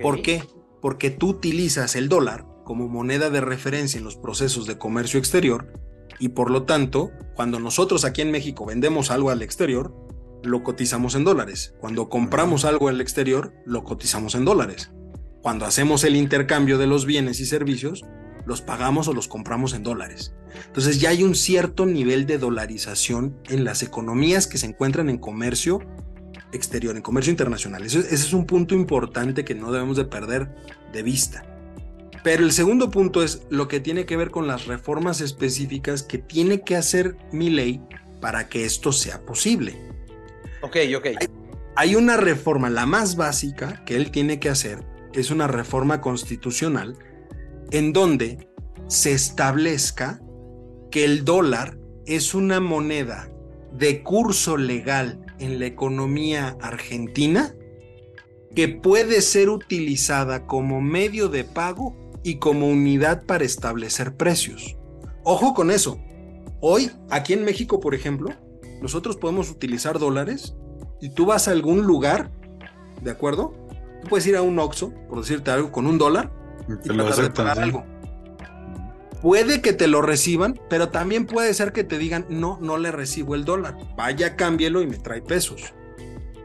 [0.00, 0.44] ¿Por qué?
[0.80, 5.72] Porque tú utilizas el dólar como moneda de referencia en los procesos de comercio exterior
[6.18, 9.94] y por lo tanto, cuando nosotros aquí en México vendemos algo al exterior,
[10.42, 11.74] lo cotizamos en dólares.
[11.78, 14.90] Cuando compramos algo al exterior, lo cotizamos en dólares
[15.44, 18.02] cuando hacemos el intercambio de los bienes y servicios,
[18.46, 20.32] los pagamos o los compramos en dólares.
[20.68, 25.18] Entonces ya hay un cierto nivel de dolarización en las economías que se encuentran en
[25.18, 25.80] comercio
[26.54, 27.84] exterior, en comercio internacional.
[27.84, 30.48] ese es un punto importante que no debemos de perder
[30.94, 31.44] de vista.
[32.24, 36.16] Pero el segundo punto es lo que tiene que ver con las reformas específicas que
[36.16, 37.82] tiene que hacer mi ley
[38.22, 39.76] para que esto sea posible.
[40.62, 41.06] Ok, ok.
[41.76, 46.96] hay una reforma, la más básica, que él tiene que hacer, es una reforma constitucional
[47.70, 48.48] en donde
[48.86, 50.22] se establezca
[50.90, 53.28] que el dólar es una moneda
[53.70, 57.54] de curso legal en la economía argentina
[58.54, 64.76] que puede ser utilizada como medio de pago y como unidad para establecer precios.
[65.22, 66.00] Ojo con eso.
[66.60, 68.30] Hoy, aquí en México, por ejemplo,
[68.82, 70.56] nosotros podemos utilizar dólares
[71.00, 72.32] y tú vas a algún lugar,
[73.02, 73.64] ¿de acuerdo?
[74.08, 76.30] puedes ir a un Oxxo, por decirte algo, con un dólar
[76.68, 76.88] y,
[77.30, 77.84] pagar algo.
[79.22, 82.92] Puede que te lo reciban, pero también puede ser que te digan, no, no le
[82.92, 83.76] recibo el dólar.
[83.96, 85.72] Vaya, cámbielo y me trae pesos.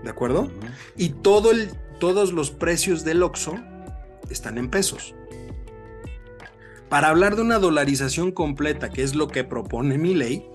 [0.03, 0.49] ¿De acuerdo?
[0.95, 3.55] Y todo el, todos los precios del Oxxo
[4.29, 5.13] están en pesos.
[6.89, 10.45] Para hablar de una dolarización completa, que es lo que propone mi ley,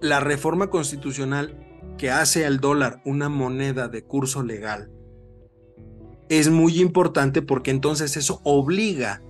[0.00, 1.56] la reforma constitucional
[1.98, 4.90] que hace al dólar una moneda de curso legal
[6.28, 9.22] es muy importante porque entonces eso obliga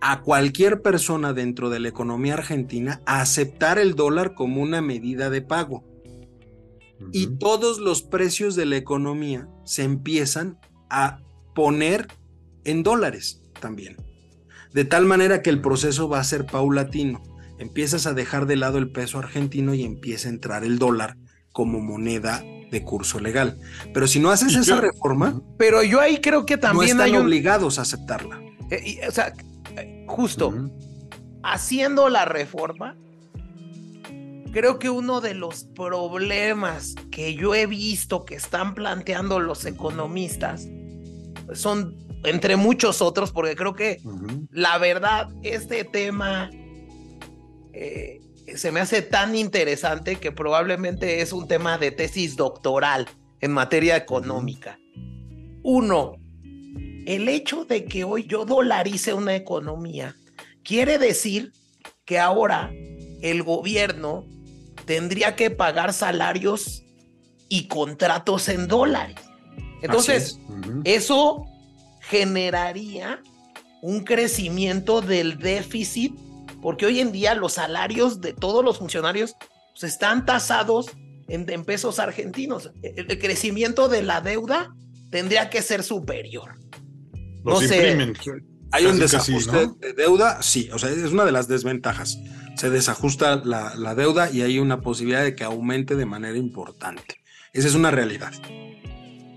[0.00, 5.30] a cualquier persona dentro de la economía argentina a aceptar el dólar como una medida
[5.30, 5.84] de pago.
[7.12, 11.20] Y todos los precios de la economía se empiezan a
[11.54, 12.08] poner
[12.64, 13.96] en dólares también.
[14.72, 17.22] De tal manera que el proceso va a ser paulatino.
[17.58, 21.16] Empiezas a dejar de lado el peso argentino y empieza a entrar el dólar
[21.52, 23.58] como moneda de curso legal.
[23.92, 27.78] Pero si no haces esa reforma, pero yo ahí creo que también no están obligados
[27.78, 28.40] a aceptarla.
[28.70, 29.34] Eh, o sea,
[30.06, 30.70] justo
[31.42, 32.96] haciendo la reforma,
[34.52, 40.68] creo que uno de los problemas que yo he visto que están planteando los economistas
[41.52, 44.00] son entre muchos otros, porque creo que
[44.50, 46.50] la verdad, este tema
[47.72, 48.20] eh,
[48.56, 53.08] se me hace tan interesante que probablemente es un tema de tesis doctoral
[53.40, 54.78] en materia económica.
[55.62, 56.16] Uno,
[57.06, 60.16] el hecho de que hoy yo dolarice una economía
[60.62, 61.52] quiere decir
[62.04, 62.70] que ahora
[63.22, 64.26] el gobierno
[64.84, 66.82] tendría que pagar salarios
[67.48, 69.16] y contratos en dólares.
[69.82, 70.38] Entonces,
[70.84, 71.46] eso
[72.10, 73.22] generaría
[73.82, 76.12] un crecimiento del déficit,
[76.60, 79.36] porque hoy en día los salarios de todos los funcionarios
[79.72, 80.90] pues, están tasados
[81.28, 82.72] en, pesos argentinos.
[82.82, 84.74] El, crecimiento de la deuda
[85.10, 86.54] tendría que ser superior.
[87.44, 88.12] no sé.
[88.72, 92.18] Hay un desajuste de deuda, sí, o sea, es una de las desventajas.
[92.56, 97.20] Se desajusta la, deuda y hay una posibilidad de que aumente de manera importante.
[97.52, 98.32] Esa es una realidad.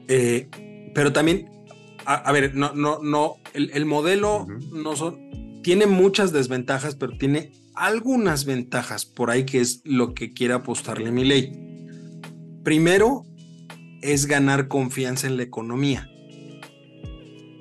[0.07, 0.49] Eh,
[0.93, 1.62] pero también,
[2.06, 8.45] a, ver, no, no, no, el, modelo no son, tiene muchas desventajas, pero tiene algunas
[8.45, 11.51] ventajas por ahí que es lo que quiere apostarle mi ley.
[12.64, 13.26] Primero
[14.01, 16.10] es ganar confianza en la economía.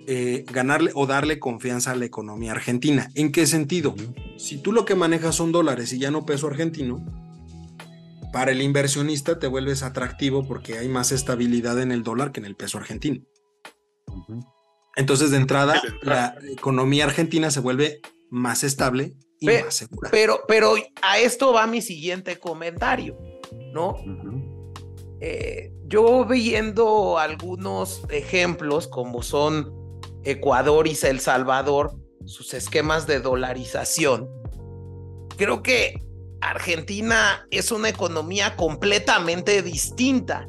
[0.08, 3.08] Eh, ganarle o darle confianza a la economía argentina.
[3.14, 3.94] ¿En qué sentido?
[4.36, 7.04] Si tú lo que manejas son dólares y ya no peso argentino,
[8.32, 12.46] para el inversionista te vuelves atractivo porque hay más estabilidad en el dólar que en
[12.46, 13.22] el peso argentino.
[14.96, 18.00] Entonces, de entrada, la economía argentina se vuelve
[18.30, 20.10] más estable y más segura.
[20.10, 23.18] Pero, pero a esto va mi siguiente comentario,
[23.72, 23.96] ¿no?
[25.20, 29.72] Eh, yo viendo algunos ejemplos como son
[30.24, 31.94] Ecuador y El Salvador,
[32.26, 34.28] sus esquemas de dolarización.
[35.36, 36.02] Creo que
[36.40, 40.48] Argentina es una economía completamente distinta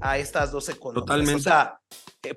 [0.00, 1.06] a estas dos economías.
[1.06, 1.40] Totalmente.
[1.40, 1.80] O sea,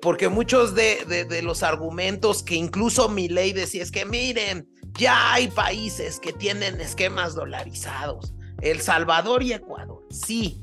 [0.00, 4.68] porque muchos de, de, los argumentos que incluso mi ley decía es que miren,
[4.98, 8.34] ya hay países que tienen esquemas dolarizados.
[8.60, 10.62] El Salvador y Ecuador, sí.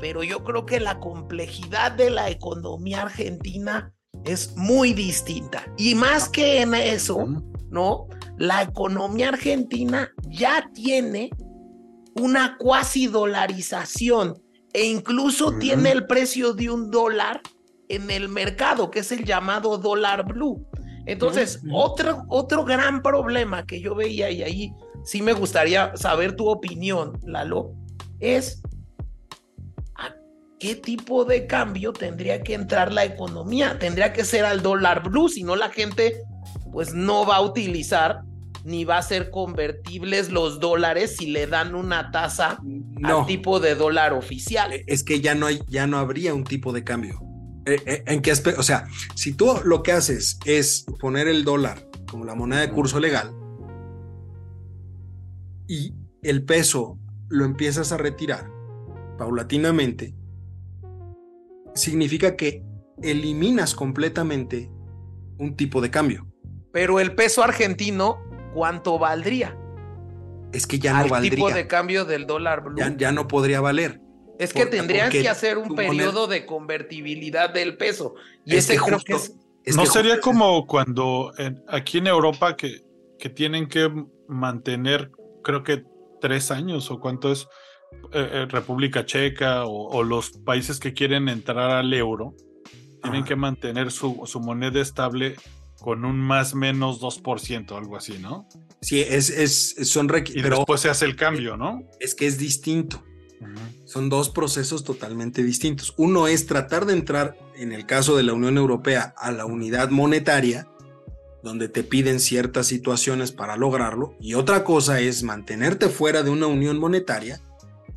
[0.00, 3.92] Pero yo creo que la complejidad de la economía argentina
[4.24, 5.64] es muy distinta.
[5.76, 7.26] Y más que en eso,
[7.70, 8.08] ¿no?
[8.38, 11.30] La economía argentina ya tiene
[12.16, 14.40] una cuasi dolarización
[14.72, 17.42] e incluso tiene el precio de un dólar
[17.88, 20.66] en el mercado, que es el llamado dólar blue.
[21.06, 24.72] Entonces, otro, otro gran problema que yo veía y ahí
[25.04, 27.74] sí me gustaría saber tu opinión, Lalo,
[28.20, 28.62] es
[30.58, 33.78] qué tipo de cambio tendría que entrar la economía.
[33.78, 36.22] Tendría que ser al dólar blue, si no la gente
[36.72, 38.22] pues no va a utilizar
[38.64, 42.58] ni va a ser convertibles los dólares si le dan una tasa
[43.02, 44.72] al tipo de dólar oficial.
[44.86, 47.20] Es que ya no hay, ya no habría un tipo de cambio.
[47.66, 48.60] E, e, ¿En qué aspecto?
[48.60, 52.70] O sea, si tú lo que haces es poner el dólar como la moneda de
[52.70, 53.32] curso legal
[55.66, 56.98] y el peso
[57.28, 58.50] lo empiezas a retirar
[59.18, 60.14] paulatinamente,
[61.74, 62.62] significa que
[63.02, 64.70] eliminas completamente
[65.38, 66.26] un tipo de cambio.
[66.72, 68.18] Pero el peso argentino,
[68.52, 69.56] ¿cuánto valdría?
[70.52, 71.30] Es que ya no valdría.
[71.30, 72.80] El tipo de cambio del dólar blue.
[72.96, 74.00] Ya, no podría valer.
[74.38, 78.14] Es que tendrían que hacer un periodo de convertibilidad del peso.
[78.44, 79.34] Y ese creo que es.
[79.76, 81.32] ¿No sería como cuando
[81.68, 82.82] aquí en Europa que,
[83.18, 83.90] que tienen que
[84.28, 85.10] mantener,
[85.42, 85.84] creo que
[86.20, 87.48] tres años o cuánto es,
[88.12, 92.34] eh, eh, República Checa o, los países que quieren entrar al euro
[93.02, 95.36] tienen que mantener su, su, moneda estable
[95.80, 98.48] con un más menos 2%, algo así, ¿no?
[98.80, 101.82] Sí, es, es, son Y después se hace el cambio, ¿no?
[102.00, 103.02] Es que es distinto.
[103.84, 105.94] Son dos procesos totalmente distintos.
[105.96, 109.90] Uno es tratar de entrar, en el caso de la Unión Europea, a la unidad
[109.90, 110.68] monetaria,
[111.42, 116.46] donde te piden ciertas situaciones para lograrlo, y otra cosa es mantenerte fuera de una
[116.46, 117.40] unión monetaria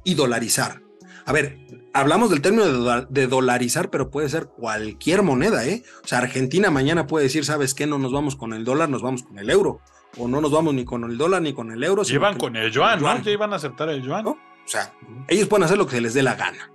[0.03, 0.81] y dolarizar.
[1.25, 1.57] A ver,
[1.93, 2.65] hablamos del término
[3.09, 5.83] de, dolarizar, pero puede ser cualquier moneda, ¿eh?
[6.03, 7.87] O sea, Argentina mañana puede decir, ¿sabes qué?
[7.87, 9.79] No nos vamos con el dólar, nos vamos con el euro.
[10.17, 12.03] O no nos vamos ni con el dólar ni con el euro.
[12.03, 13.21] Llevan con el yuan, ¿no?
[13.21, 14.25] Ya iban a aceptar el yuan.
[14.67, 14.93] O sea,
[15.29, 16.73] ellos pueden hacer lo que se les dé la gana.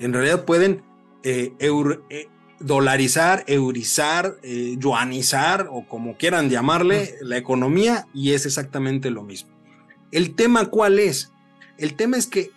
[0.00, 0.82] En realidad pueden
[1.22, 2.28] eh, eh,
[2.58, 9.56] dolarizar, eurizar, eh, yuanizar o como quieran llamarle la economía y es exactamente lo mismo.
[10.10, 11.30] El tema cuál es?
[11.76, 12.50] El tema es que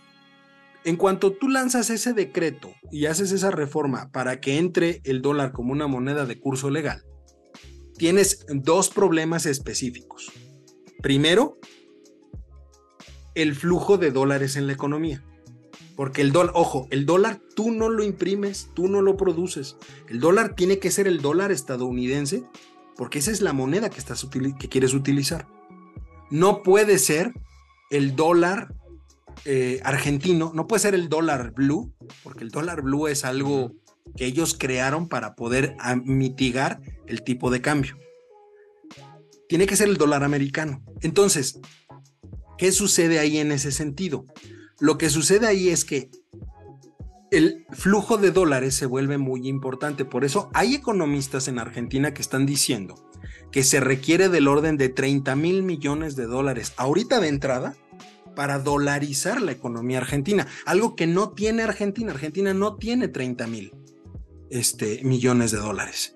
[0.84, 5.52] en cuanto tú lanzas ese decreto y haces esa reforma para que entre el dólar
[5.52, 7.04] como una moneda de curso legal,
[8.00, 10.32] tienes dos problemas específicos.
[11.04, 11.60] Primero,
[13.36, 15.24] el flujo de dólares en la economía.
[15.96, 19.78] Porque el dólar, ojo, el dólar tú no lo imprimes, tú no lo produces.
[20.08, 22.44] El dólar tiene que ser el dólar estadounidense,
[22.96, 25.48] porque esa es la moneda que, estás que quieres utilizar.
[26.30, 27.34] No puede ser
[27.90, 28.74] el dólar
[29.46, 33.74] eh, argentino, no puede ser el dólar blue, porque el dólar blue es algo
[34.16, 37.98] que ellos crearon para poder mitigar el tipo de cambio.
[39.48, 40.82] Tiene que ser el dólar americano.
[41.02, 41.60] Entonces,
[42.62, 44.28] ¿qué sucede ahí en ese sentido?
[44.80, 46.12] Lo que sucede ahí es que
[47.32, 50.06] el flujo de dólares se vuelve muy importante.
[50.06, 53.10] Por eso hay economistas en Argentina que están diciendo
[53.52, 57.76] que se requiere del orden de 30 mil millones de dólares ahorita de entrada
[58.36, 62.12] para dolarizar la economía argentina, algo que no tiene Argentina.
[62.12, 63.74] Argentina no tiene 30 mil
[64.52, 66.14] este, millones de dólares.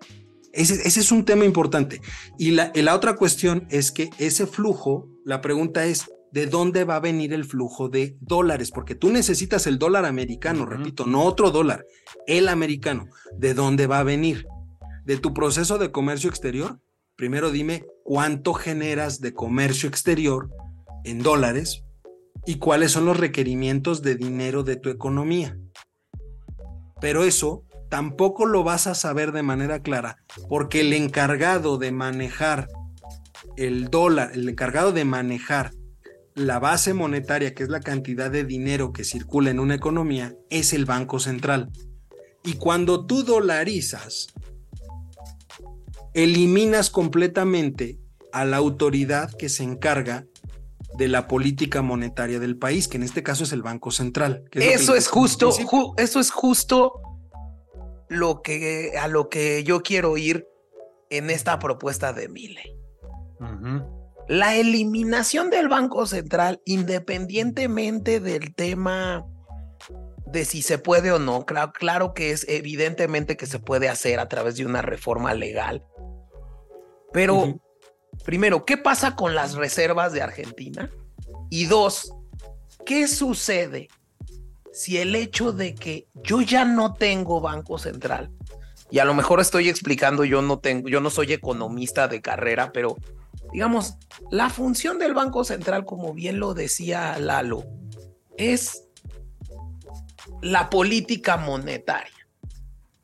[0.54, 2.02] Ese, es un tema importante.
[2.38, 6.98] Y la, la otra cuestión es que ese flujo, la pregunta es, ¿de dónde va
[6.98, 8.70] a venir el flujo de dólares?
[8.70, 11.86] Porque tú necesitas el dólar americano, repito, no otro dólar,
[12.28, 13.08] el americano.
[13.38, 14.46] ¿De dónde va a venir?
[15.06, 16.82] ¿De tu proceso de comercio exterior?
[17.16, 20.50] Primero dime cuánto generas de comercio exterior
[21.06, 21.86] en dólares
[22.46, 25.58] y cuáles son los requerimientos de dinero de tu economía.
[27.00, 30.18] Pero eso tampoco lo vas a saber de manera clara,
[30.50, 32.68] porque el encargado de manejar
[33.56, 35.72] el dólar, el encargado de manejar
[36.36, 40.74] la base monetaria, que es la cantidad de dinero que circula en una economía, es
[40.74, 41.72] el Banco Central.
[42.44, 44.28] Y cuando tú dolarizas,
[46.14, 47.98] eliminas completamente
[48.32, 50.26] a la autoridad que se encarga
[50.98, 54.44] de la política monetaria del país, que en este caso es el Banco Central.
[54.52, 55.50] eso es justo,
[55.98, 57.02] eso es justo
[58.08, 60.48] lo que a lo que yo quiero ir
[61.10, 62.78] en esta propuesta de Mile.
[64.28, 69.26] La eliminación del Banco Central, independientemente del tema
[70.26, 74.20] de si se puede o no, claro, claro que es evidentemente que se puede hacer
[74.20, 75.86] a través de una reforma legal.
[77.14, 77.60] Pero
[78.26, 80.90] primero, ¿qué pasa con las reservas de Argentina?
[81.50, 82.12] Y dos,
[82.86, 83.88] ¿qué sucede
[84.74, 88.30] si el hecho de que yo ya no tengo banco central,
[88.92, 92.72] y a lo mejor estoy explicando, yo no tengo, yo no soy economista de carrera,
[92.72, 92.98] pero
[93.56, 93.96] digamos,
[94.32, 97.64] la función del Banco Central, como bien lo decía Lalo,
[98.36, 98.84] es
[100.42, 102.28] la política monetaria,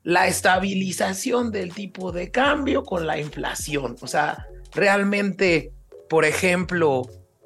[0.04, 3.96] la estabilización del tipo de cambio con la inflación.
[4.02, 5.72] O sea, realmente,
[6.10, 7.04] por ejemplo,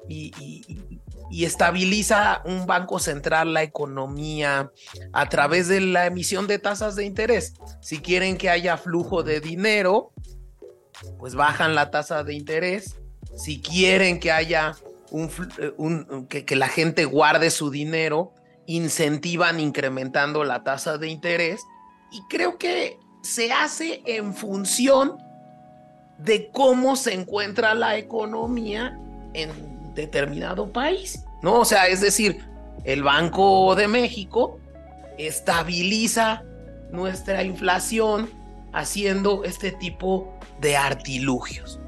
[0.08, 0.32] y,
[1.30, 4.72] y estabiliza un banco central la economía
[5.12, 7.54] a través de la emisión de tasas de interés.
[7.80, 10.12] Si quieren que haya flujo de dinero,
[11.18, 12.96] pues bajan la tasa de interés.
[13.36, 14.74] Si quieren que haya
[15.10, 18.32] un, eh, que, la gente guarde su dinero,
[18.66, 21.62] incentivan incrementando la tasa de interés.
[22.10, 25.16] Y creo que se hace en función
[26.18, 28.98] de cómo se encuentra la economía
[29.34, 31.22] en determinado país.
[31.42, 31.60] ¿No?
[31.60, 32.44] O sea, es decir,
[32.84, 34.58] el Banco de México
[35.18, 36.42] estabiliza
[36.90, 38.30] nuestra inflación
[38.72, 41.80] haciendo este tipo de artilugios.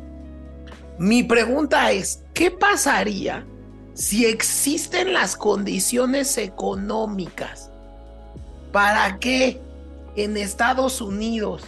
[0.99, 3.47] Mi pregunta es, ¿qué pasaría
[3.95, 7.71] si existen las condiciones económicas
[8.73, 9.61] para que
[10.17, 11.63] en Estados Unidos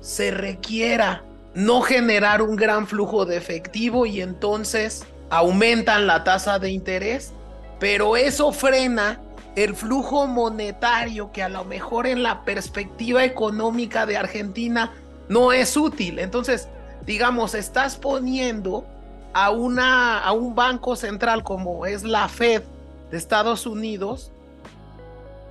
[0.00, 1.24] se requiera
[1.54, 7.32] no generar un gran flujo de efectivo y entonces aumentan la tasa de interés,
[7.78, 9.20] pero eso frena
[9.54, 14.92] el flujo monetario que a lo mejor en la perspectiva económica de Argentina
[15.32, 16.18] no es útil.
[16.18, 16.68] Entonces,
[17.06, 18.86] digamos, estás poniendo
[19.32, 22.62] a, una, a un banco central como es la Fed
[23.10, 24.30] de Estados Unidos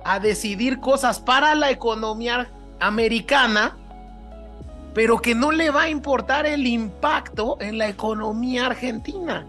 [0.04, 3.76] a decidir cosas para la economía americana,
[4.94, 9.46] pero que no le va a importar el impacto en la economía argentina.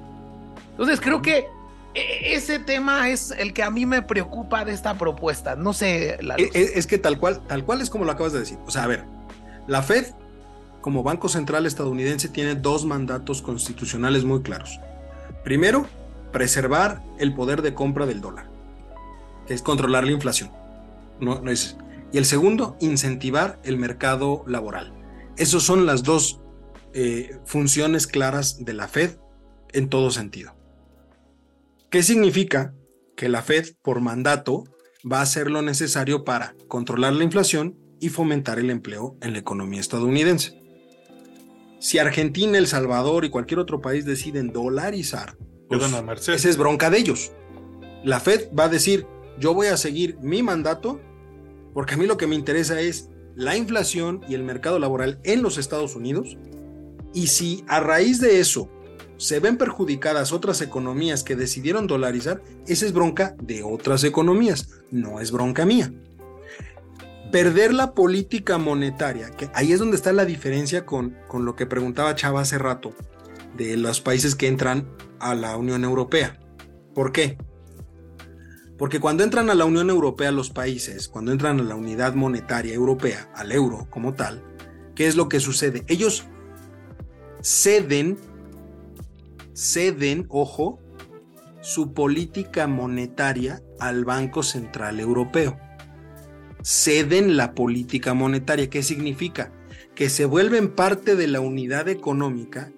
[0.72, 1.48] Entonces creo que
[1.94, 5.56] e, ese tema es el que a mí me preocupa de esta propuesta.
[5.56, 6.18] No sé.
[6.22, 8.58] La e, e, es, que tal cual, tal cual es como lo acabas de decir.
[8.66, 9.06] O sea, a ver,
[9.68, 10.14] la Fed,
[10.84, 14.80] como Banco Central estadounidense, tiene dos mandatos constitucionales muy claros.
[15.44, 15.88] Primero,
[16.34, 18.50] preservar el poder de compra del dólar,
[19.48, 20.52] que es controlar la inflación.
[22.12, 24.94] Y el segundo, incentivar el mercado laboral.
[25.38, 26.42] Esas son las dos
[26.94, 29.18] eh, funciones claras de la Fed
[29.72, 30.54] en todo sentido.
[31.90, 32.74] ¿Qué significa?
[33.16, 34.66] Que la Fed, por mandato,
[35.10, 39.40] va a hacer lo necesario para controlar la inflación y fomentar el empleo en la
[39.40, 40.63] economía estadounidense.
[41.84, 45.36] Si Argentina, El Salvador y cualquier otro país deciden dolarizar,
[45.68, 45.84] pues,
[46.30, 47.34] esa es bronca de ellos.
[48.06, 49.06] La Fed va a decir,
[49.38, 51.02] yo voy a seguir mi mandato
[51.74, 55.44] porque a mí lo que me interesa es la inflación y el mercado laboral en
[55.44, 56.38] los Estados Unidos.
[57.14, 58.70] Y si a raíz de eso
[59.18, 65.20] se ven perjudicadas otras economías que decidieron dolarizar, esa es bronca de otras economías, no
[65.20, 65.92] es bronca mía.
[67.34, 71.66] Perder la política monetaria, que ahí es donde está la diferencia con, con lo que
[71.66, 72.94] preguntaba Chava hace rato,
[73.58, 74.88] de los países que entran
[75.20, 76.40] a la Unión Europea.
[76.94, 77.40] ¿Por qué?
[78.78, 82.76] Porque cuando entran a la Unión Europea los países, cuando entran a la unidad monetaria
[82.76, 84.44] europea, al euro como tal,
[84.94, 85.84] ¿qué es lo que sucede?
[85.88, 86.26] Ellos
[87.42, 88.20] ceden,
[89.56, 90.80] ceden, ojo,
[91.62, 95.58] su política monetaria al Banco Central Europeo.
[96.64, 98.70] Ceden la política monetaria.
[98.70, 99.52] ¿Qué significa?
[99.96, 102.72] Que se vuelven parte de la unidad económica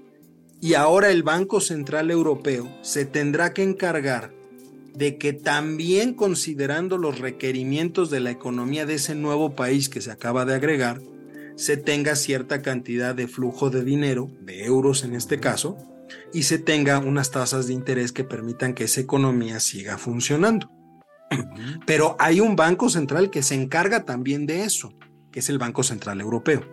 [0.59, 4.33] y ahora el Banco Central Europeo se tendrá que encargar
[4.95, 10.11] de que también considerando los requerimientos de la economía de ese nuevo país que se
[10.11, 11.01] acaba de agregar,
[11.55, 15.77] se tenga cierta cantidad de flujo de dinero, de euros en este caso,
[16.33, 20.71] y se tenga unas tasas de interés que permitan que esa economía siga funcionando.
[21.85, 24.93] Pero hay un banco central que se encarga también de eso,
[25.31, 26.63] que es el Banco Central Europeo.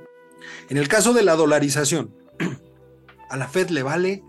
[0.69, 2.15] En el caso de la dolarización,
[3.31, 4.23] a la Fed le vale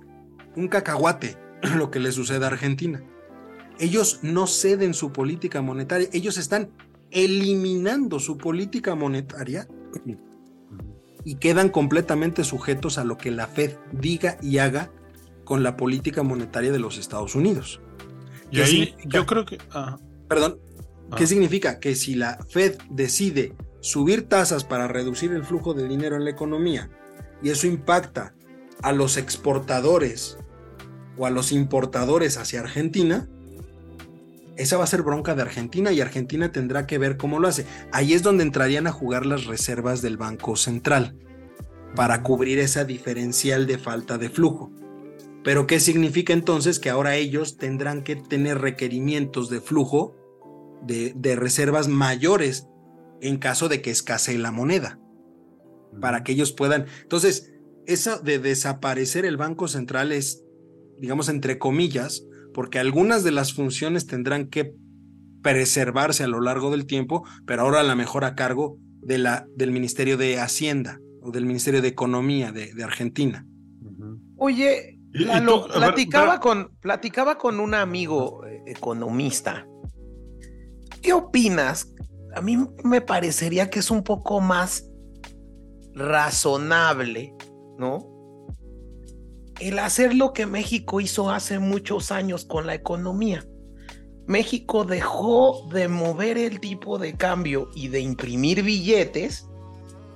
[0.55, 1.37] un cacahuate
[1.75, 3.03] lo que le sucede a Argentina
[3.79, 6.71] ellos no ceden su política monetaria, ellos están
[7.11, 9.67] eliminando su política monetaria
[11.23, 14.91] y quedan completamente sujetos a lo que la Fed diga y haga
[15.43, 17.81] con la política monetaria de los Estados Unidos.
[18.51, 19.57] Y ahí yo creo que...
[19.71, 19.97] Ah.
[20.33, 20.57] Perdón,
[21.15, 21.27] ¿qué ah.
[21.27, 21.79] significa?
[21.79, 26.31] Que si la Fed decide subir tasas para reducir el flujo de dinero en la
[26.31, 26.89] economía
[27.43, 28.33] y eso impacta
[28.81, 30.39] a los exportadores
[31.15, 33.29] o a los importadores hacia Argentina,
[34.57, 37.67] esa va a ser bronca de Argentina y Argentina tendrá que ver cómo lo hace.
[37.91, 41.15] Ahí es donde entrarían a jugar las reservas del Banco Central
[41.95, 44.71] para cubrir esa diferencial de falta de flujo.
[45.43, 50.15] Pero ¿qué significa entonces que ahora ellos tendrán que tener requerimientos de flujo
[50.85, 52.67] de, de reservas mayores
[53.21, 54.99] en caso de que escasee la moneda?
[56.01, 56.85] Para que ellos puedan...
[57.01, 57.53] Entonces,
[57.85, 60.43] eso de desaparecer el Banco Central es,
[60.99, 64.73] digamos, entre comillas, porque algunas de las funciones tendrán que
[65.41, 69.45] preservarse a lo largo del tiempo, pero ahora a lo mejor a cargo de la,
[69.55, 73.45] del Ministerio de Hacienda o del Ministerio de Economía de, Argentina.
[74.37, 74.99] Oye,
[75.73, 79.67] platicaba, con, platicaba con un amigo eh, economista.
[81.03, 81.93] ¿Qué opinas?
[82.35, 84.89] A mí me parecería que es un poco más
[85.93, 87.35] razonable,
[87.77, 88.13] ¿no?
[89.59, 93.45] el hacer lo que México hizo hace muchos años con la economía.
[94.25, 99.47] México dejó de mover el tipo de cambio y de imprimir billetes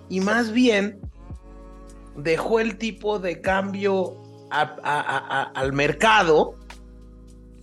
[0.09, 0.99] y más bien
[2.15, 6.55] dejó el tipo de cambio al mercado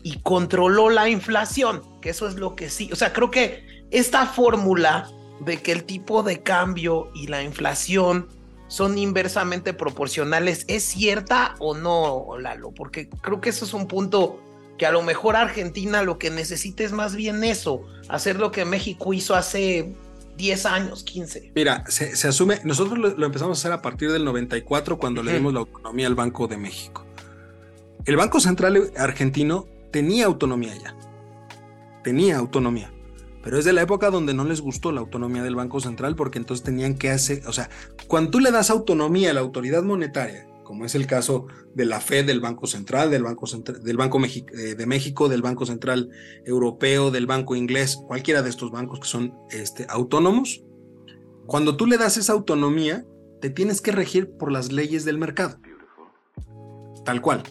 [0.03, 4.27] y controló la inflación, que eso es lo que sí, o sea, creo que esta
[4.27, 8.29] fórmula de que el tipo de cambio y la inflación
[8.69, 10.67] son inversamente proporcionales.
[10.69, 12.73] ¿Es cierta o no, Lalo?
[12.73, 14.39] Porque creo que eso es un punto
[14.77, 17.81] que a lo mejor Argentina lo que necesita es más bien eso,
[18.11, 19.95] hacer lo que México hizo hace
[20.37, 21.53] 10 años, 15.
[21.55, 25.55] Mira, se, asume, nosotros lo, empezamos a hacer a partir del 94 cuando le dimos
[25.55, 27.07] la autonomía al Banco de México.
[28.05, 30.95] El Banco Central argentino tenía autonomía ya,
[32.05, 32.95] tenía autonomía
[33.45, 36.39] pero es de la época donde no les gustó la autonomía del Banco Central porque
[36.39, 37.69] entonces tenían que hacer, o sea,
[38.09, 42.01] cuando tú le das autonomía a la autoridad monetaria, como es el caso de la
[42.01, 46.09] Fed, del Banco Central, del Banco, del Banco eh, de México, del Banco Central
[46.47, 50.65] Europeo, del Banco Inglés, cualquiera de estos bancos que son este, autónomos,
[51.45, 53.05] cuando tú le das esa autonomía,
[53.43, 55.59] te tienes que regir por las leyes del mercado.
[57.05, 57.43] Tal cual.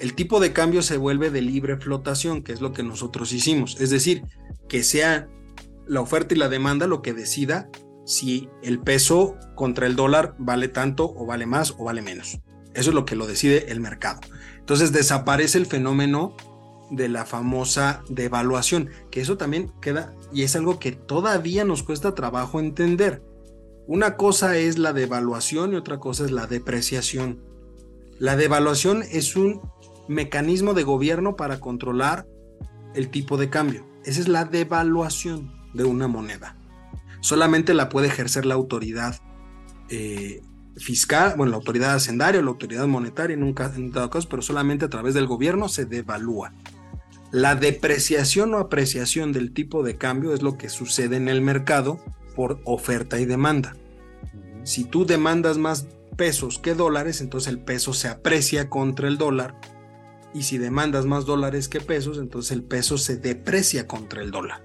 [0.00, 3.80] El tipo de cambio se vuelve de libre flotación, que es lo que nosotros hicimos.
[3.80, 4.22] Es decir,
[4.68, 5.28] que sea
[5.86, 7.68] la oferta y la demanda lo que decida
[8.04, 12.38] si el peso contra el dólar vale tanto o vale más o vale menos.
[12.74, 14.20] Eso es lo que lo decide el mercado.
[14.58, 16.36] Entonces desaparece el fenómeno
[16.90, 22.14] de la famosa devaluación, que eso también queda y es algo que todavía nos cuesta
[22.14, 23.22] trabajo entender.
[23.86, 27.40] Una cosa es la devaluación y otra cosa es la depreciación.
[28.18, 29.60] La devaluación es un
[30.08, 32.26] mecanismo de gobierno para controlar
[32.94, 33.86] el tipo de cambio.
[34.04, 36.56] Esa es la devaluación de una moneda.
[37.20, 39.16] Solamente la puede ejercer la autoridad,
[39.90, 40.42] eh,
[40.76, 44.28] fiscal, bueno, la autoridad hacendaria o la autoridad monetaria en un caso, en dado caso,
[44.28, 46.52] pero solamente a través del gobierno se devalúa.
[47.30, 52.00] La depreciación o apreciación del tipo de cambio es lo que sucede en el mercado
[52.34, 53.76] por oferta y demanda.
[54.62, 59.54] Si tú demandas más pesos que dólares, entonces el peso se aprecia contra el dólar.
[60.34, 64.62] Y si demandas más dólares que pesos, entonces el peso se deprecia contra el dólar.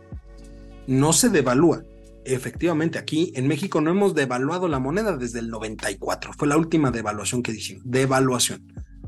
[0.88, 1.84] No se devalúa,
[2.26, 6.34] efectivamente, aquí en México no hemos devaluado la moneda desde el 94.
[6.34, 7.84] Fue la última devaluación que dijimos.
[7.86, 8.62] Devaluación.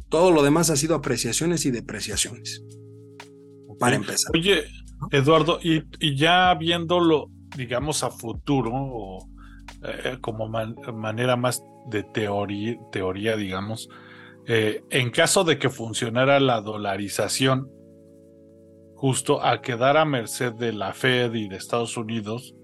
[0.09, 2.63] Todo lo demás ha sido apreciaciones y depreciaciones.
[3.79, 4.31] Para empezar.
[4.33, 4.65] Oye,
[5.11, 5.83] Eduardo, y,
[6.15, 9.29] ya viéndolo, digamos, a futuro, o
[9.83, 13.89] eh, como manera más de teoría, teoría digamos,
[14.47, 17.71] eh, en caso de que funcionara la dolarización,
[18.95, 22.55] justo a quedar a merced de la Fed y de Estados Unidos,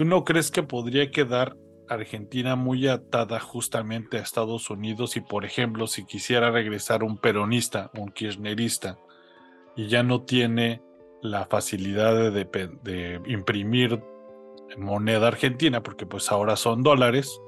[0.00, 5.44] ¿Tú no crees que podría quedar Argentina muy atada justamente a Estados Unidos y, por
[5.44, 8.98] ejemplo, si quisiera regresar un peronista, un kirchnerista,
[9.76, 10.80] y ya no tiene
[11.20, 14.02] la facilidad de, imprimir
[14.78, 17.38] moneda argentina, porque pues ahora son dólares,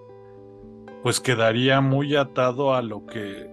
[1.02, 3.48] pues quedaría muy atado a lo que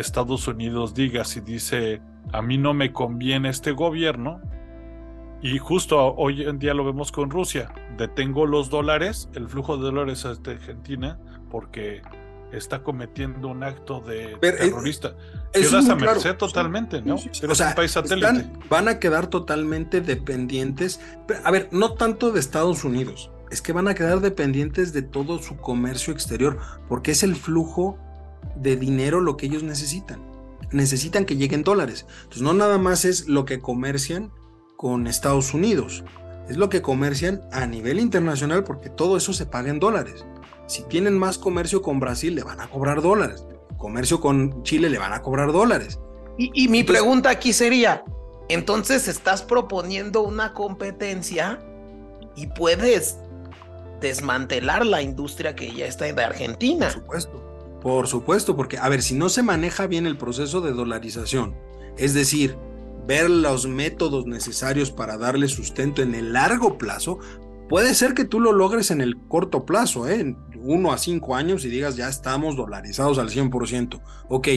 [0.00, 1.24] Estados Unidos diga.
[1.24, 2.00] Si dice,
[2.32, 4.40] a mí no me conviene este gobierno,
[5.40, 7.72] y justo hoy en día lo vemos con Rusia.
[7.96, 11.18] Detengo los dólares, el flujo de dólares a Argentina,
[11.50, 12.02] porque
[12.52, 15.14] está cometiendo un acto de eh, terrorista.
[15.52, 17.16] Quedas a merced totalmente, ¿no?
[17.40, 18.50] Pero es un país satélite.
[18.68, 21.00] van a quedar totalmente dependientes.
[21.44, 25.38] A ver, no tanto de Estados Unidos, es que van a quedar dependientes de todo
[25.38, 27.98] su comercio exterior, porque es el flujo
[28.56, 30.20] de dinero lo que ellos necesitan.
[30.70, 32.06] Necesitan que lleguen dólares.
[32.24, 34.30] Entonces, no nada más es lo que comercian
[34.76, 36.04] con Estados Unidos.
[36.48, 40.24] Es lo que comercian a nivel internacional porque todo eso se paga en dólares.
[40.66, 43.44] Si tienen más comercio con Brasil, le van a cobrar dólares.
[43.78, 45.98] Comercio con Chile, le van a cobrar dólares.
[46.40, 48.04] Y, mi pregunta aquí sería,
[48.48, 51.58] entonces estás proponiendo una competencia
[52.36, 53.18] y puedes
[54.00, 56.86] desmantelar la industria que ya está en Argentina.
[56.86, 57.47] Por supuesto,
[57.80, 61.56] por supuesto, porque a ver, si no se maneja bien el proceso de dolarización,
[61.96, 62.56] es decir,
[63.06, 67.18] ver los métodos necesarios para darle sustento en el largo plazo,
[67.68, 70.20] puede ser que tú lo logres en el corto plazo, ¿eh?
[70.20, 74.02] en uno a cinco años y digas ya estamos dolarizados al 100%.
[74.28, 74.48] Ok,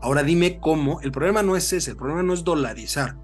[0.00, 3.16] ahora dime cómo, el problema no es ese, el problema no es dolarizar,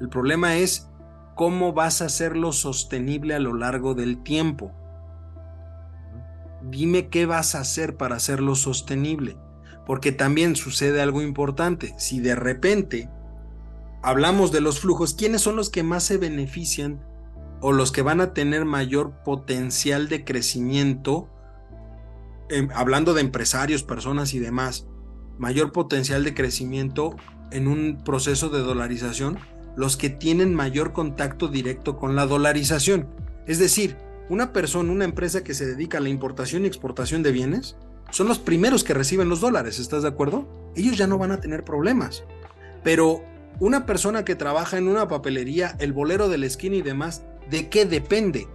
[0.00, 0.88] el problema es
[1.34, 4.72] cómo vas a hacerlo sostenible a lo largo del tiempo.
[6.62, 9.36] Dime qué vas a hacer para hacerlo sostenible.
[9.86, 11.94] Porque también sucede algo importante.
[11.98, 13.08] Si de repente
[14.02, 17.02] hablamos de los flujos, ¿quiénes son los que más se benefician
[17.60, 21.28] o los que van a tener mayor potencial de crecimiento?
[22.50, 24.86] Em, hablando de empresarios, personas y demás,
[25.38, 27.16] mayor potencial de crecimiento
[27.50, 29.38] en un proceso de dolarización,
[29.76, 33.08] los que tienen mayor contacto directo con la dolarización.
[33.46, 33.96] Es decir,
[34.28, 37.76] una persona, una empresa que se dedica a la importación y exportación de bienes,
[38.10, 40.48] son los primeros que reciben los dólares, ¿estás de acuerdo?
[40.74, 42.24] Ellos ya no van a tener problemas.
[42.82, 43.22] Pero
[43.60, 47.68] una persona que trabaja en una papelería, el bolero de la esquina y demás, ¿de
[47.68, 48.46] qué depende?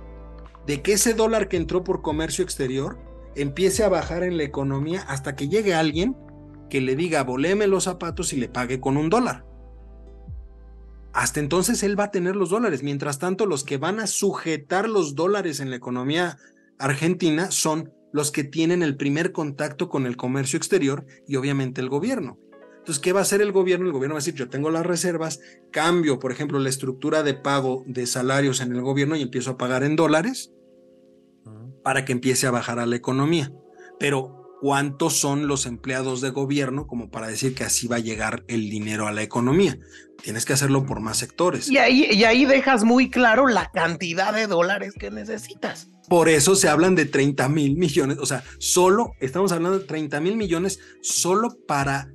[0.65, 2.97] De que ese dólar que entró por comercio exterior
[3.35, 6.15] empiece a bajar en la economía hasta que llegue alguien
[6.69, 9.45] que le diga, voleme los zapatos y le pague con un dólar.
[11.13, 12.81] Hasta entonces él va a tener los dólares.
[12.83, 16.37] Mientras tanto, los que van a sujetar los dólares en la economía
[16.79, 21.89] argentina son los que tienen el primer contacto con el comercio exterior y obviamente el
[21.89, 22.39] gobierno.
[22.79, 23.85] Entonces, ¿qué va a hacer el gobierno?
[23.85, 25.39] El gobierno va a decir, yo tengo las reservas,
[25.71, 29.57] cambio, por ejemplo, la estructura de pago de salarios en el gobierno y empiezo a
[29.57, 30.51] pagar en dólares
[31.83, 33.51] para que empiece a bajar a la economía.
[33.99, 38.45] Pero, ¿cuántos son los empleados de gobierno como para decir que así va a llegar
[38.47, 39.77] el dinero a la economía?
[40.21, 41.69] Tienes que hacerlo por más sectores.
[41.69, 45.89] Y ahí, y ahí dejas muy claro la cantidad de dólares que necesitas.
[46.07, 50.21] Por eso se hablan de 30 mil millones, o sea, solo estamos hablando de 30
[50.21, 52.07] mil millones solo para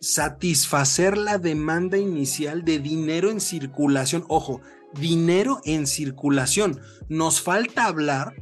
[0.00, 4.24] satisfacer la demanda inicial de dinero en circulación.
[4.28, 4.62] Ojo,
[4.94, 6.80] dinero en circulación.
[7.10, 8.32] Nos falta hablar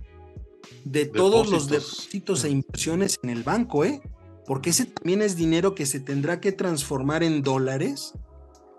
[0.85, 4.01] de todos los depósitos e inversiones en el banco, ¿eh?
[4.47, 8.15] Porque ese también es dinero que se tendrá que transformar en dólares.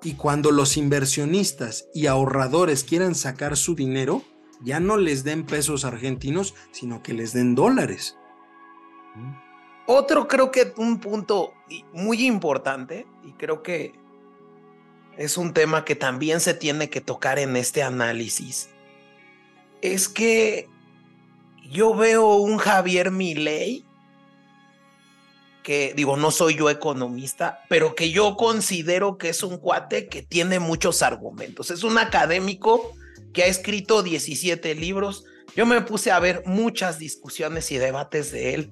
[0.04, 4.24] Y cuando los inversionistas y ahorradores quieran sacar su dinero,
[4.62, 8.16] ya no les den pesos argentinos, sino que les den dólares.
[9.88, 11.54] Otro creo que un punto
[11.94, 13.94] muy importante y creo que
[15.18, 18.70] es un tema que también se tiene que tocar en este análisis
[19.82, 20.70] es que
[21.70, 23.86] yo veo un Javier Milei
[25.68, 30.22] que digo, no soy yo economista, pero que yo considero que es un cuate que
[30.22, 31.72] tiene muchos argumentos.
[31.72, 32.94] Es un académico
[33.34, 35.26] que ha escrito 17 libros.
[35.58, 38.72] Yo me puse a ver muchas discusiones y debates de él,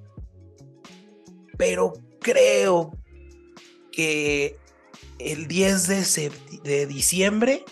[1.58, 1.92] pero
[2.22, 2.98] creo
[3.92, 4.58] que
[5.20, 6.32] el 10 de,
[6.64, 7.66] de diciembre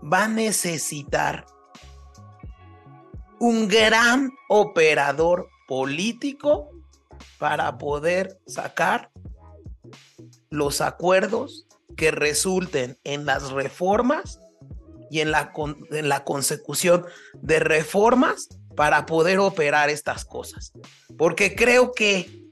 [0.00, 1.46] va a necesitar
[3.40, 6.70] un gran operador político
[7.38, 9.10] para poder sacar
[10.50, 11.66] los acuerdos
[11.96, 14.40] que resulten en las reformas
[15.10, 15.52] y en la,
[15.90, 20.72] en la consecución de reformas para poder operar estas cosas.
[21.16, 22.44] Porque creo que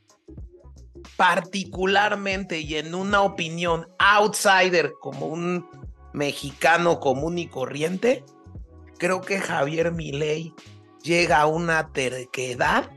[1.16, 5.68] particularmente y en una opinión outsider como un
[6.14, 8.24] mexicano común y corriente,
[8.98, 10.54] creo que Javier Milei
[11.02, 12.90] llega a una terquedad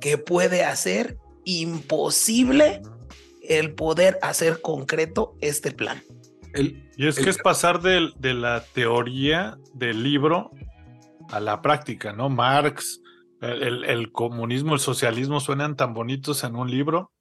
[0.00, 2.82] que puede hacer imposible
[3.42, 6.02] el poder hacer concreto este plan.
[6.54, 10.50] y es que es pasar de, de, la teoría del libro
[11.30, 12.28] a la práctica, ¿no?
[12.28, 13.00] Marx,
[13.40, 17.12] el, comunismo, el socialismo suenan tan bonitos en un libro.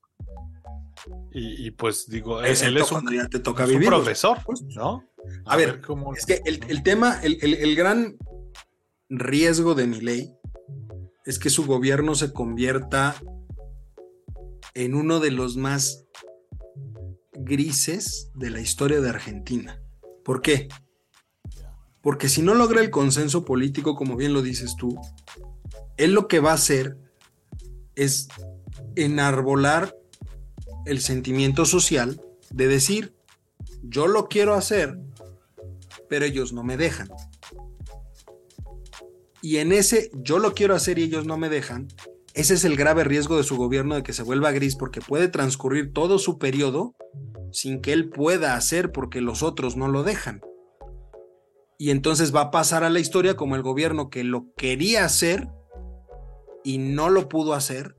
[1.32, 4.40] Y, pues digo, él, es un, te toca vivir, profesor,
[4.76, 5.04] ¿no?
[5.46, 5.82] A, ver,
[6.16, 8.18] es que el, el tema, el, gran
[9.10, 10.34] riesgo de mi ley
[11.26, 13.16] es que su gobierno se convierta
[14.74, 16.06] en uno de los más
[17.34, 19.82] grises de la historia de Argentina.
[20.24, 20.68] ¿Por qué?
[22.02, 25.00] Porque si no logra el consenso político, como bien lo dices tú,
[25.98, 26.98] él lo que va a hacer
[27.96, 28.28] es
[28.96, 29.96] enarbolar
[30.86, 33.16] el sentimiento social de decir,
[33.84, 35.00] yo lo quiero hacer,
[36.08, 37.10] pero ellos no me dejan.
[39.42, 41.88] Y en ese yo lo quiero hacer y ellos no me dejan,
[42.34, 45.28] ese es el grave riesgo de su gobierno de que se vuelva gris porque puede
[45.28, 46.94] transcurrir todo su periodo
[47.52, 50.42] sin que él pueda hacer porque los otros no lo dejan.
[51.80, 55.48] Y entonces va a pasar a la historia como el gobierno que lo quería hacer
[56.64, 57.96] y no lo pudo hacer.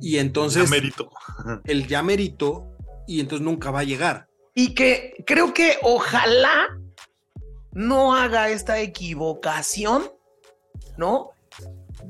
[0.00, 0.68] Y entonces...
[1.64, 2.76] El ya merito
[3.06, 4.26] y entonces nunca va a llegar.
[4.52, 6.66] Y que creo que ojalá
[7.76, 10.10] no haga esta equivocación,
[10.96, 11.32] ¿no?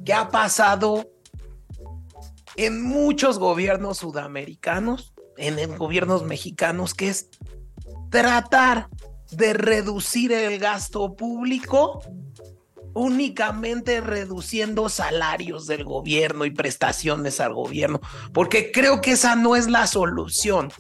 [0.05, 1.11] Que ha pasado
[2.55, 7.31] en muchos gobiernos sudamericanos, en, gobiernos mexicanos, que es
[8.13, 8.89] tratar
[9.33, 12.01] de reducir el gasto público
[12.95, 18.01] únicamente reduciendo salarios del gobierno y prestaciones al gobierno,
[18.33, 20.71] porque creo que esa no es la solución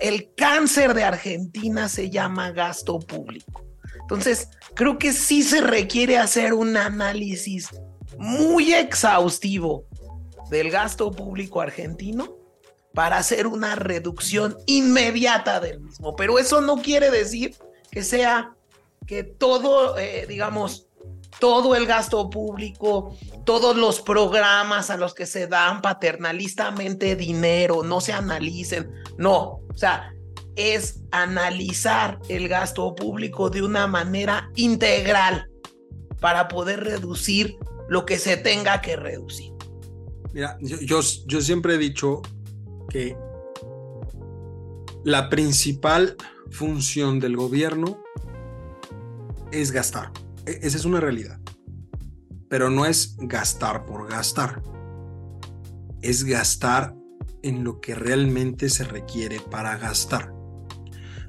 [0.00, 3.64] el cáncer de Argentina se llama gasto público.
[4.00, 7.68] Entonces, creo que sí se requiere hacer un análisis
[8.18, 9.84] muy exhaustivo
[10.50, 12.36] del gasto público argentino
[12.92, 16.16] para hacer una reducción inmediata del mismo.
[16.16, 17.54] Pero eso no quiere decir
[17.90, 18.54] que sea
[19.06, 20.88] que todo, eh, digamos,
[21.40, 28.00] todo el gasto público, todos los programas a los que se dan paternalistamente dinero, no
[28.00, 30.12] se analicen, no, o sea,
[30.56, 35.48] es analizar el gasto público de una manera integral
[36.20, 37.56] para poder reducir
[37.88, 39.52] lo que se tenga que reducir.
[40.32, 42.22] Mira, yo, yo, siempre he dicho
[42.88, 43.16] que
[45.02, 46.16] la principal
[46.50, 48.02] función del gobierno
[49.50, 50.12] es gastar.
[50.46, 51.40] E, esa es una realidad.
[52.48, 54.62] Pero no es gastar por gastar.
[56.02, 56.94] Es gastar
[57.42, 60.32] en lo que realmente se requiere para gastar.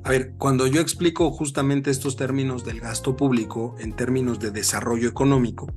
[0.04, 5.08] A ver, cuando yo explico justamente estos términos del gasto público en términos de desarrollo
[5.08, 5.68] económico,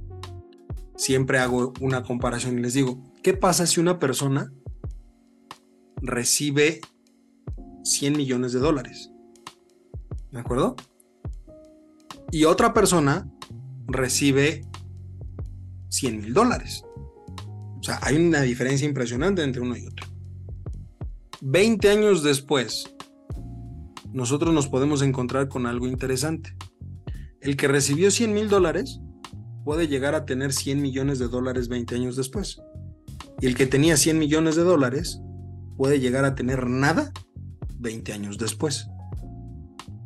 [0.97, 4.51] siempre hago una comparación y les digo, ¿qué pasa si una persona
[5.97, 6.81] recibe
[7.82, 9.11] 100 millones de dólares?
[10.31, 10.74] ¿De acuerdo?
[12.31, 13.29] Y otra persona
[13.87, 14.63] recibe
[15.89, 16.85] 100 mil dólares.
[17.79, 20.07] O sea, hay una diferencia impresionante entre uno y otro.
[21.43, 22.95] 20 años después,
[24.13, 26.57] nosotros nos podemos encontrar con algo interesante.
[27.41, 29.01] El que recibió 100 mil dólares
[29.65, 32.63] puede llegar a tener 100 millones de dólares 20 años después.
[33.41, 35.21] Y el que tenía 100 millones de dólares
[35.77, 37.13] puede llegar a tener nada
[37.79, 38.89] 20 años después.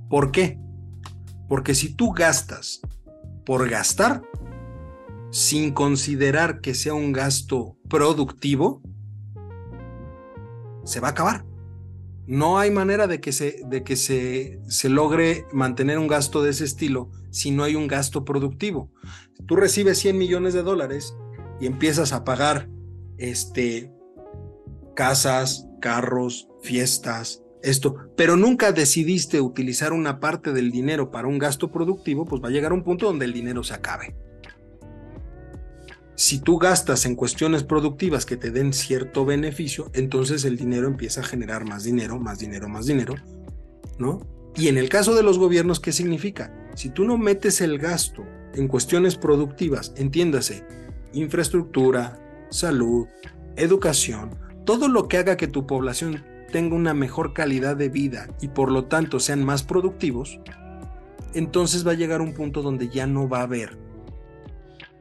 [0.08, 0.58] ¿Por qué?
[1.48, 2.80] Porque si tú gastas
[3.44, 4.22] por gastar,
[5.30, 8.82] sin considerar que sea un gasto productivo,
[10.84, 11.44] se va a acabar.
[12.26, 16.50] No hay manera de que, se, de que se, se logre mantener un gasto de
[16.50, 18.90] ese estilo si no hay un gasto productivo.
[19.46, 21.14] Tú recibes 100 millones de dólares
[21.60, 22.68] y empiezas a pagar
[23.16, 23.92] este,
[24.94, 31.70] casas, carros, fiestas, esto, pero nunca decidiste utilizar una parte del dinero para un gasto
[31.70, 34.14] productivo, pues va a llegar un punto donde el dinero se acabe.
[36.14, 41.20] Si tú gastas en cuestiones productivas que te den cierto beneficio, entonces el dinero empieza
[41.20, 43.14] a generar más dinero, más dinero, más dinero,
[43.98, 44.20] ¿no?
[44.56, 46.52] Y en el caso de los gobiernos, ¿qué significa?
[46.74, 48.24] Si tú no metes el gasto
[48.54, 50.64] en cuestiones productivas, entiéndase,
[51.12, 52.18] infraestructura,
[52.50, 53.06] salud,
[53.54, 54.30] educación,
[54.64, 58.70] todo lo que haga que tu población tenga una mejor calidad de vida y por
[58.70, 60.40] lo tanto sean más productivos,
[61.34, 63.78] entonces va a llegar un punto donde ya no va a haber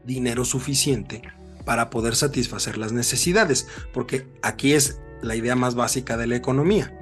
[0.06, 1.22] dinero suficiente
[1.66, 6.98] para poder satisfacer las necesidades, porque aquí es la idea más básica de la economía.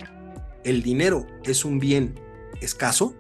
[0.64, 2.20] El dinero es un bien
[2.62, 3.16] escaso,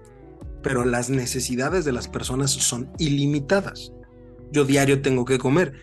[0.64, 3.92] pero las necesidades de las personas son ilimitadas.
[4.52, 5.74] Yo diario tengo que comer,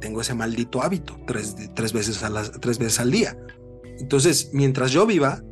[0.00, 3.36] tengo ese maldito hábito, tres, veces, a las, tres veces al día.
[4.02, 5.42] Entonces, mientras yo viva,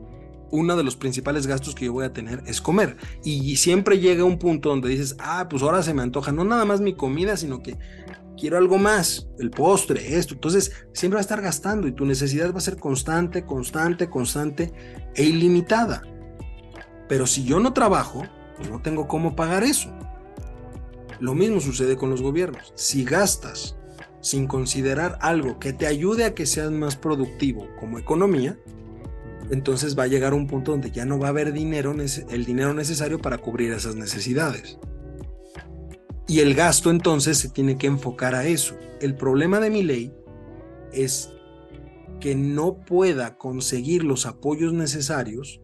[0.50, 2.96] uno de los principales gastos que yo voy a tener es comer.
[3.22, 6.64] Y siempre llega un punto donde dices, ah, pues ahora se me antoja no nada
[6.64, 7.78] más mi comida, sino que
[8.36, 10.34] quiero algo más, el postre, esto.
[10.34, 14.72] Entonces, siempre va a estar gastando y tu necesidad va a ser constante, constante, constante
[15.14, 16.02] e ilimitada.
[17.08, 18.24] Pero si yo no trabajo,
[18.56, 19.90] pues no tengo cómo pagar eso.
[21.20, 22.72] Lo mismo sucede con los gobiernos.
[22.74, 23.76] Si gastas
[24.20, 28.58] sin considerar algo que te ayude a que seas más productivo como economía,
[29.50, 31.94] entonces va a llegar un punto donde ya no va a haber dinero,
[32.28, 34.78] el dinero necesario para cubrir esas necesidades.
[36.28, 38.76] Y el gasto entonces se tiene que enfocar a eso.
[39.00, 40.12] El problema de mi ley
[40.92, 41.32] es
[42.20, 45.60] que no pueda conseguir los apoyos necesarios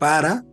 [0.00, 0.44] para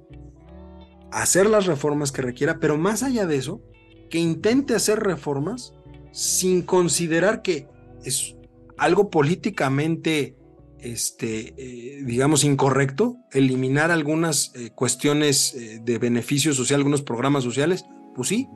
[1.11, 3.61] hacer las reformas que requiera, pero más allá de eso,
[4.09, 5.73] que intente hacer reformas
[6.13, 7.67] sin considerar que
[8.05, 8.35] es
[8.77, 10.37] algo políticamente
[10.79, 17.85] este, eh, digamos, incorrecto, eliminar algunas eh, cuestiones eh, de beneficio social, algunos programas sociales,
[18.15, 18.47] pues sí,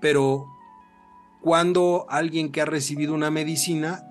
[0.00, 0.46] pero
[1.40, 4.06] cuando alguien que ha recibido una medicina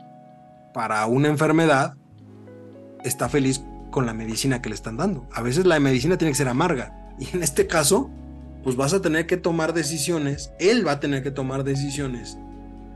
[0.73, 1.93] para una enfermedad
[3.03, 5.27] está feliz con la medicina que le están dando.
[5.31, 8.09] A veces la medicina tiene que ser amarga y en este caso,
[8.63, 12.37] pues vas a tener que tomar decisiones, él va a tener que tomar decisiones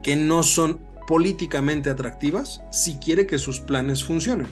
[0.04, 4.48] que no son políticamente atractivas si quiere que sus planes funcionen.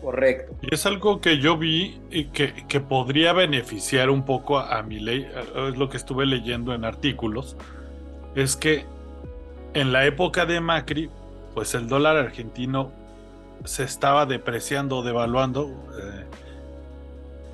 [0.00, 0.56] Correcto.
[0.62, 4.98] Y es algo que yo vi y que, que podría beneficiar un poco a, mi
[4.98, 5.26] ley,
[5.68, 7.56] es lo que estuve leyendo en artículos,
[8.34, 8.86] es que
[9.74, 11.10] en la época de Macri,
[11.54, 12.92] pues el dólar argentino
[13.64, 15.68] se estaba depreciando, devaluando,
[16.00, 16.24] eh,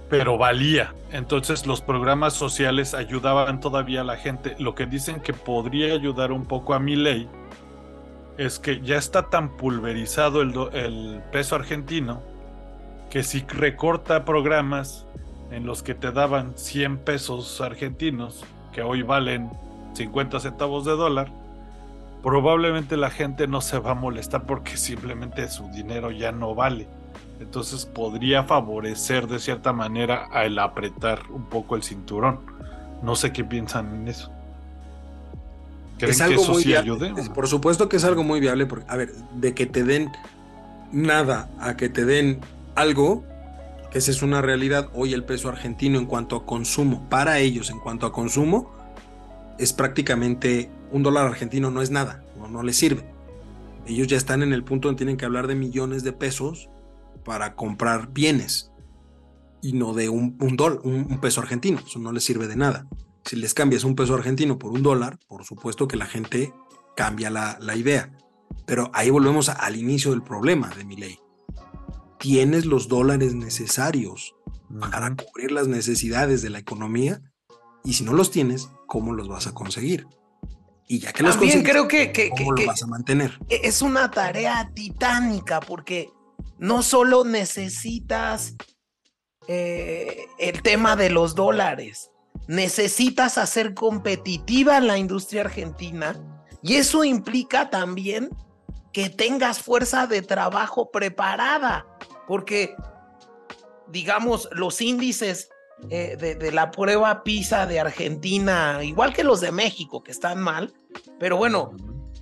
[0.09, 0.95] pero valía.
[1.13, 4.57] Entonces los programas sociales ayudaban todavía a la gente.
[4.59, 7.29] Lo que dicen que podría ayudar un poco a mi ley
[8.39, 12.23] es que ya está tan pulverizado el, peso argentino
[13.11, 15.07] que si recorta programas
[15.51, 19.51] en los que te daban 100 pesos argentinos, que hoy valen
[19.95, 21.31] 50 centavos de dólar,
[22.23, 26.89] probablemente la gente no se va a molestar porque simplemente su dinero ya no vale.
[27.41, 32.41] Entonces podría favorecer de cierta manera al apretar un poco el cinturón.
[33.03, 34.31] No sé qué piensan en eso
[35.99, 37.15] es algo muy viable.
[37.35, 40.11] Por supuesto que es algo muy viable, porque, a ver, de que te den
[40.93, 42.41] nada a que te den
[42.75, 43.25] algo,
[43.91, 47.71] que esa es una realidad, hoy el peso argentino en cuanto a consumo, para ellos
[47.71, 48.73] en cuanto a consumo,
[49.59, 53.05] es prácticamente un dólar argentino no es nada, no, no les sirve.
[53.87, 56.69] Ellos ya están en el punto donde tienen que hablar de millones de pesos
[57.27, 58.73] para comprar bienes
[59.61, 62.89] y no de un, un peso argentino, eso no les sirve de nada
[63.27, 66.55] si les cambias un peso argentino por un dólar, por supuesto que la gente
[66.97, 68.17] cambia la, idea.
[68.67, 71.19] Pero ahí volvemos al inicio del problema de mi ley.
[72.19, 74.35] Tienes los dólares necesarios
[74.91, 77.21] para cubrir las necesidades de la economía
[77.85, 80.07] y si no los tienes, ¿cómo los vas a conseguir?
[80.89, 83.39] Y ya que los También creo que, ¿cómo lo vas a mantener?
[83.49, 86.11] E-, es una tarea titánica porque
[86.59, 88.55] no solo necesitas
[89.49, 92.11] eh, el tema de los dólares,
[92.49, 96.17] necesitas hacer competitiva la industria argentina
[96.63, 98.31] y eso implica también
[98.93, 101.87] que tengas fuerza de trabajo preparada,
[102.27, 102.75] porque,
[103.89, 105.51] digamos, los índices
[105.91, 110.73] eh, de, la prueba PISA de Argentina, igual que los de México, que están mal,
[111.21, 111.73] pero bueno,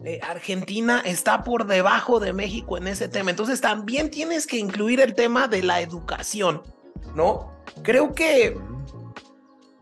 [0.05, 3.31] eh, Argentina está por debajo de México en ese tema.
[3.31, 6.63] Entonces también tienes que incluir el tema de la educación,
[7.15, 7.55] ¿no?
[7.83, 8.57] Creo que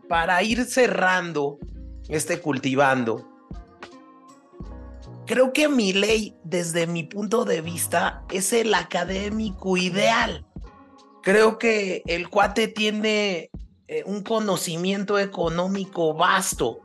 [0.07, 1.59] para ir cerrando
[2.07, 3.29] este cultivando,
[5.25, 10.45] creo que mi ley, desde mi punto de vista, es el académico ideal.
[11.21, 13.49] Creo que el cuate tiene
[13.87, 16.79] eh, un conocimiento económico vasto,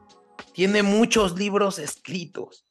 [0.52, 2.64] tiene muchos libros escritos.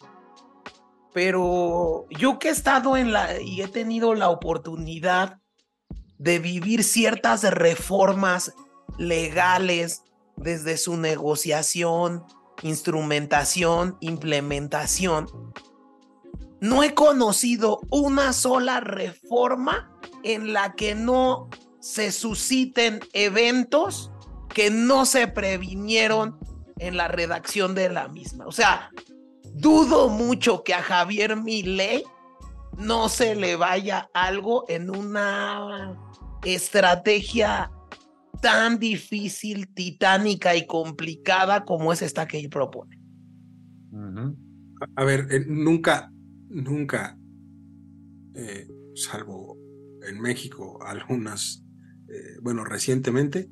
[1.18, 5.40] Pero yo que he estado en la y he tenido la oportunidad
[6.20, 8.54] de vivir ciertas reformas
[9.00, 10.04] legales
[10.36, 12.24] desde su negociación,
[12.62, 15.26] instrumentación, implementación,
[16.62, 19.92] no he conocido una sola reforma
[20.22, 21.50] en la que no
[21.80, 24.12] se susciten eventos
[24.54, 26.38] que no se previnieron
[26.78, 28.46] en la redacción de la misma.
[28.46, 28.92] O sea,
[29.58, 32.04] dudo mucho que a Javier Milei
[32.78, 35.98] no se le vaya algo en una
[36.46, 37.72] estrategia
[38.42, 43.00] tan difícil, titánica y complicada como es esta que él propone.
[44.96, 46.12] A ver, eh, nunca,
[46.50, 47.18] nunca,
[48.36, 49.58] eh, salvo
[50.08, 51.66] en México, algunas,
[52.08, 53.50] eh, bueno, recientemente,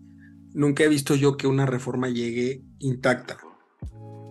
[0.53, 3.37] nunca he visto yo que una reforma llegue intacta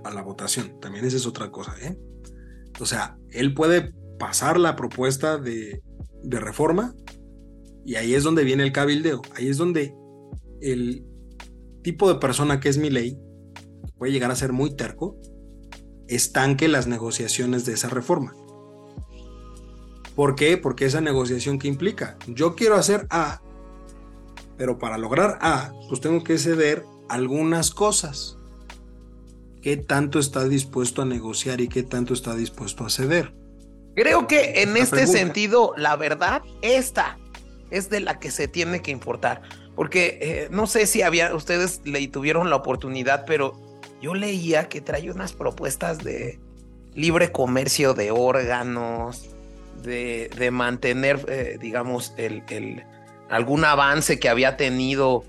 [0.04, 0.78] a la votación.
[0.80, 1.98] También esa es otra cosa, ¿eh?
[2.80, 5.82] O sea, él puede pasar la propuesta de,
[6.22, 6.94] de reforma
[7.84, 9.22] y ahí es donde viene el cabildeo.
[9.36, 9.94] Ahí es donde
[10.60, 11.04] el
[11.82, 13.18] tipo de persona que es mi ley
[13.98, 15.16] puede llegar a ser muy terco,
[16.08, 18.34] estanque las negociaciones de esa reforma.
[20.14, 20.56] ¿Por qué?
[20.56, 23.42] Porque esa negociación que implica, yo quiero hacer A,
[24.56, 28.38] pero para lograr A, pues tengo que ceder algunas cosas.
[29.64, 33.32] ¿Qué tanto está dispuesto a negociar y qué tanto está dispuesto a ceder?
[33.96, 37.16] Creo que en este sentido, la verdad, esta
[37.70, 39.40] es de la que se tiene que importar.
[39.74, 43.58] Porque eh, no sé si había, ustedes le tuvieron la oportunidad, pero
[44.02, 46.38] yo leía que trae unas propuestas de
[46.94, 49.30] libre comercio de órganos,
[49.82, 52.84] de, de mantener, eh, digamos, el, el,
[53.30, 55.24] algún avance que había tenido,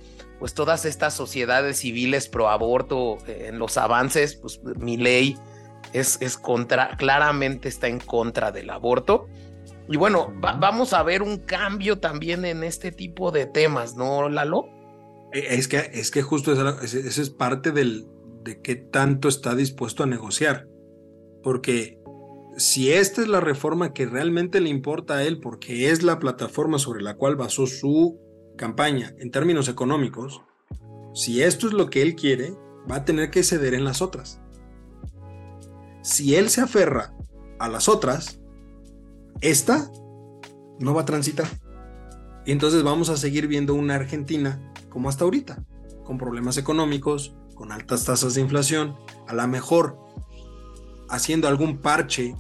[0.46, 5.36] pues todas estas sociedades civiles pro aborto eh, en los avances, pues mi ley
[5.92, 9.26] es, es contra, claramente está en contra del aborto.
[9.90, 14.68] Y bueno, vamos a ver un cambio también en este tipo de temas, ¿no, Lalo?
[15.34, 18.06] E, es que, es que justo eso, es parte del,
[18.44, 20.68] de qué tanto está dispuesto a negociar.
[21.42, 21.98] Porque
[22.56, 26.78] si esta es la reforma que realmente le importa a él, porque es la plataforma
[26.78, 28.24] sobre la cual basó su
[28.56, 30.42] campaña en términos económicos,
[31.14, 32.54] si esto es lo que él quiere,
[32.90, 34.40] va a tener que ceder en las otras.
[36.02, 37.14] Si él se aferra
[37.60, 38.40] a las otras,
[39.42, 39.90] esta
[40.80, 41.48] no va a transitar.
[42.46, 45.66] Y entonces vamos a seguir viendo una Argentina como hasta ahorita,
[46.04, 48.96] con problemas económicos, con altas tasas de inflación,
[49.28, 49.98] a lo mejor
[51.10, 52.36] haciendo algún parche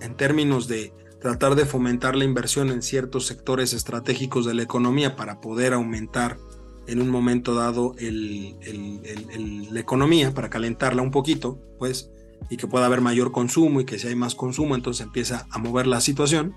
[0.00, 5.16] en términos de tratar de fomentar la inversión en ciertos sectores estratégicos de la economía
[5.16, 6.38] para poder aumentar
[6.86, 12.10] en un momento dado la economía, para calentarla un poquito, pues,
[12.48, 15.58] y que pueda haber mayor consumo y que si hay más consumo entonces empieza a
[15.58, 16.54] mover la situación,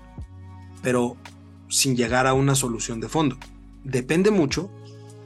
[0.82, 1.16] pero
[1.68, 3.36] sin llegar a una solución de fondo.
[3.82, 4.70] Depende mucho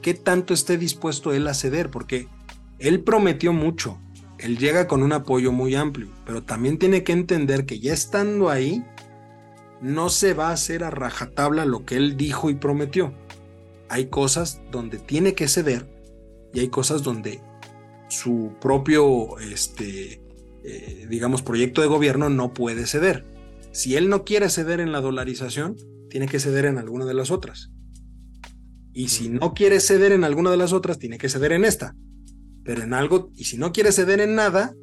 [0.01, 2.27] qué tanto esté dispuesto él a ceder, porque
[2.79, 3.99] él prometió mucho,
[4.37, 8.49] él llega con un apoyo muy amplio, pero también tiene que entender que ya estando
[8.49, 8.83] ahí,
[9.81, 13.13] no se va a hacer a rajatabla lo que él dijo y prometió.
[13.89, 15.87] Hay cosas donde tiene que ceder
[16.53, 17.41] y hay cosas donde
[18.09, 20.21] su propio este,
[20.63, 23.25] eh, digamos, proyecto de gobierno no puede ceder.
[23.71, 25.75] Si él no quiere ceder en la dolarización,
[26.09, 27.71] tiene que ceder en alguna de las otras.
[28.93, 31.95] Y si no quiere ceder en alguna de las otras, tiene que ceder en esta.
[32.63, 34.73] Pero en algo, y si no quiere ceder en nada,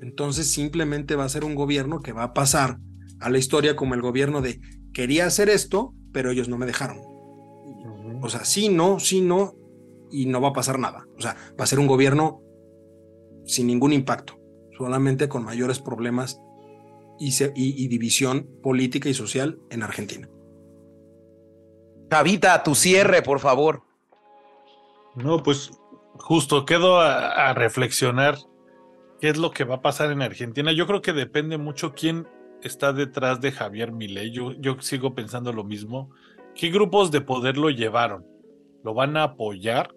[0.00, 2.78] entonces simplemente va a ser un gobierno que va a pasar
[3.20, 4.60] a la historia como el gobierno de
[4.92, 6.98] quería hacer esto, pero ellos no me dejaron.
[8.20, 9.54] O sea, sí, no, sí, no,
[10.10, 11.06] y no va a pasar nada.
[11.16, 12.42] O sea, va a ser un gobierno
[13.44, 14.38] sin ningún impacto
[14.76, 16.40] solamente con mayores problemas
[17.18, 20.28] y, división política y social en Argentina.
[22.10, 23.82] Javita, tu cierre, por favor.
[25.16, 25.72] No, pues
[26.14, 28.36] justo quedo a, reflexionar
[29.20, 30.72] qué es lo que va a pasar en Argentina.
[30.72, 32.28] Yo creo que depende mucho quién
[32.62, 34.30] está detrás de Javier Milei.
[34.30, 36.10] Yo, yo sigo pensando lo mismo.
[36.54, 38.26] ¿Qué grupos de poder lo llevaron?
[38.84, 39.94] ¿Lo van a apoyar?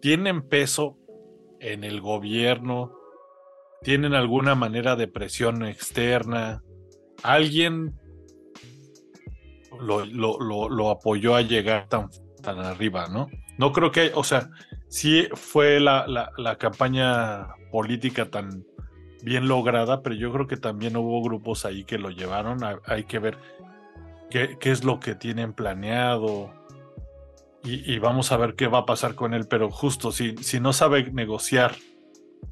[0.00, 0.98] ¿Tienen peso
[1.60, 2.98] en el gobierno?
[3.82, 6.62] tienen alguna manera de presión externa,
[7.22, 7.94] alguien
[9.80, 12.08] lo, apoyó a llegar tan,
[12.42, 13.28] tan, arriba, ¿no?
[13.58, 14.50] No creo que, o sea,
[14.88, 16.06] sí fue la,
[16.36, 18.64] la, campaña política tan,
[19.22, 22.60] bien lograda, pero yo creo que también hubo grupos ahí que lo llevaron.
[22.86, 23.38] hay que ver
[24.30, 26.52] qué, es lo que tienen planeado.
[27.64, 29.46] Y, vamos a ver qué va a pasar con él.
[29.46, 31.74] Pero justo, si, si no sabe negociar,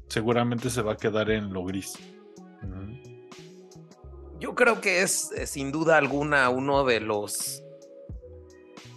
[0.07, 1.97] seguramente se va a quedar en lo gris.
[4.39, 7.63] Yo creo que es eh, sin duda alguna uno de los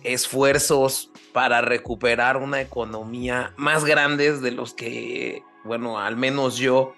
[0.03, 6.93] esfuerzos para recuperar una economía más grandes de los que, bueno, al menos yo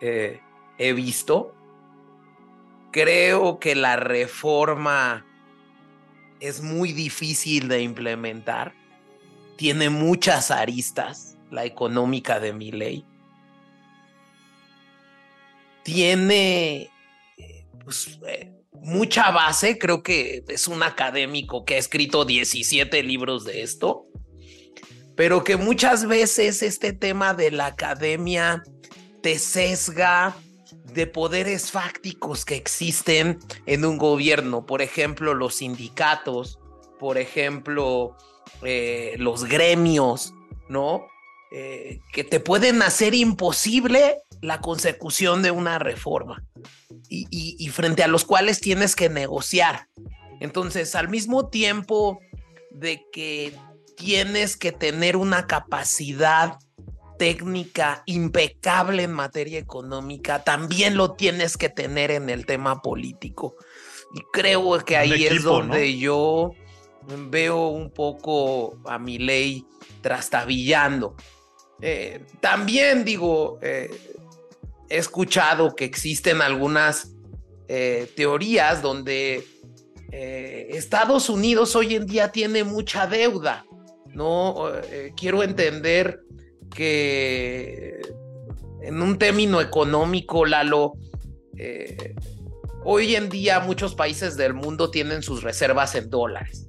[0.00, 0.40] eh,
[0.78, 1.54] he visto.
[2.92, 5.26] Creo que la reforma
[6.40, 8.74] es muy difícil de implementar.
[9.56, 13.04] Tiene muchas aristas, la económica de mi ley.
[15.84, 16.90] Tiene
[17.84, 23.62] pues, eh, mucha base, creo que es un académico que ha escrito 17 libros de
[23.62, 24.06] esto,
[25.16, 28.62] pero que muchas veces este tema de la academia
[29.22, 30.36] te sesga
[30.92, 36.58] de poderes fácticos que existen en un gobierno, por ejemplo, los sindicatos,
[36.98, 38.16] por ejemplo,
[38.62, 40.34] eh, los gremios,
[40.68, 41.06] ¿no?
[41.52, 46.44] Eh, que te pueden hacer imposible la consecución de una reforma
[47.08, 49.88] y, frente a los cuales tienes que negociar.
[50.40, 52.20] Entonces, al mismo tiempo
[52.70, 53.52] de que
[53.96, 56.58] tienes que tener una capacidad
[57.20, 63.56] técnica impecable en materia económica, también lo tienes que tener en el tema político.
[64.14, 66.52] Y creo que ahí es donde yo
[67.28, 69.66] veo un poco a mi ley
[70.00, 71.14] trastabillando.
[71.82, 73.90] Eh, también digo, eh,
[74.88, 77.12] he escuchado que existen algunas
[77.68, 79.46] eh, teorías donde
[80.10, 83.66] Estados Unidos hoy en día tiene mucha deuda.
[84.06, 84.72] No
[85.14, 86.24] quiero entender
[86.74, 88.00] que
[88.82, 90.94] en un término económico, Lalo,
[92.84, 96.66] hoy en día muchos países del mundo tienen sus reservas en dólares.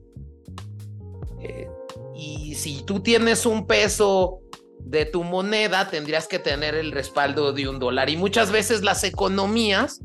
[2.15, 4.41] y si tú tienes un peso
[4.79, 8.09] de tu moneda tendrías que tener el respaldo de un dólar.
[8.09, 10.01] Y muchas veces las economías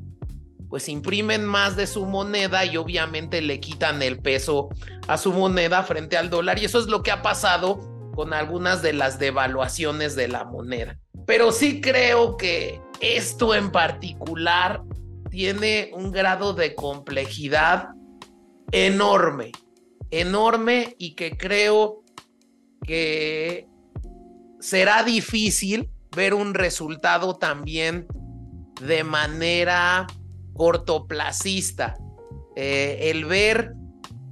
[0.69, 4.69] pues imprimen más de su moneda y obviamente le quitan el peso
[5.07, 6.59] a su moneda frente al dólar.
[6.59, 7.81] Y eso es lo que ha pasado
[8.17, 10.99] con algunas de las devaluaciones de la moneda.
[11.27, 14.83] Pero sí creo que esto en particular
[15.31, 17.91] tiene un grado de complejidad
[18.73, 19.53] enorme,
[20.11, 22.03] enorme y que creo
[22.87, 23.69] que
[24.61, 28.07] será difícil ver un resultado también
[28.81, 30.07] de manera
[30.55, 31.99] cortoplacista.
[32.57, 33.75] Eh, el ver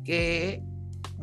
[0.05, 0.63] que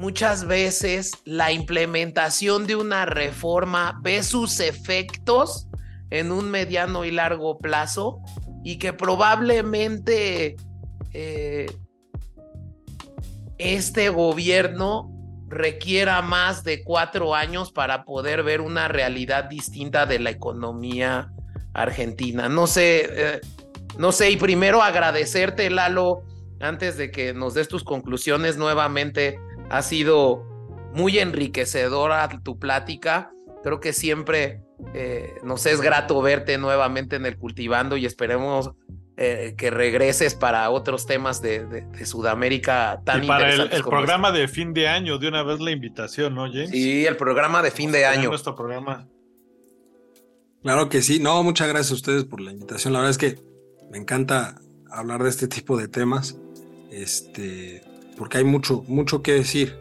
[0.01, 5.67] muchas veces la implementación de una reforma ve sus efectos
[6.09, 8.19] en un mediano y largo plazo
[8.63, 10.55] y que probablemente
[11.13, 11.71] eh,
[13.59, 15.11] este gobierno
[15.47, 21.31] requiera más de cuatro años para poder ver una realidad distinta de la economía
[21.73, 22.49] argentina.
[22.49, 23.41] No sé, eh,
[23.99, 26.23] no sé, y primero agradecerte, Lalo,
[26.59, 29.39] antes de que nos des tus conclusiones nuevamente.
[29.71, 30.43] Ha sido
[30.93, 33.31] muy enriquecedora tu plática.
[33.63, 34.61] Creo que siempre
[34.93, 38.71] eh, nos es grato verte nuevamente en el cultivando y esperemos
[39.17, 44.47] eh, que regreses para otros temas de, Sudamérica tan y para el, el programa de
[44.47, 46.71] fin de año, de una vez la invitación, ¿no, James?
[46.71, 48.29] Sí, el programa de fin de año.
[48.29, 49.07] Nuestro programa.
[50.63, 51.19] Claro que sí.
[51.19, 52.93] No, muchas gracias a ustedes por la invitación.
[52.93, 53.39] La verdad es que
[53.89, 56.37] me encanta hablar de este tipo de temas.
[56.91, 57.83] Este,
[58.21, 59.79] porque hay mucho, mucho que decir.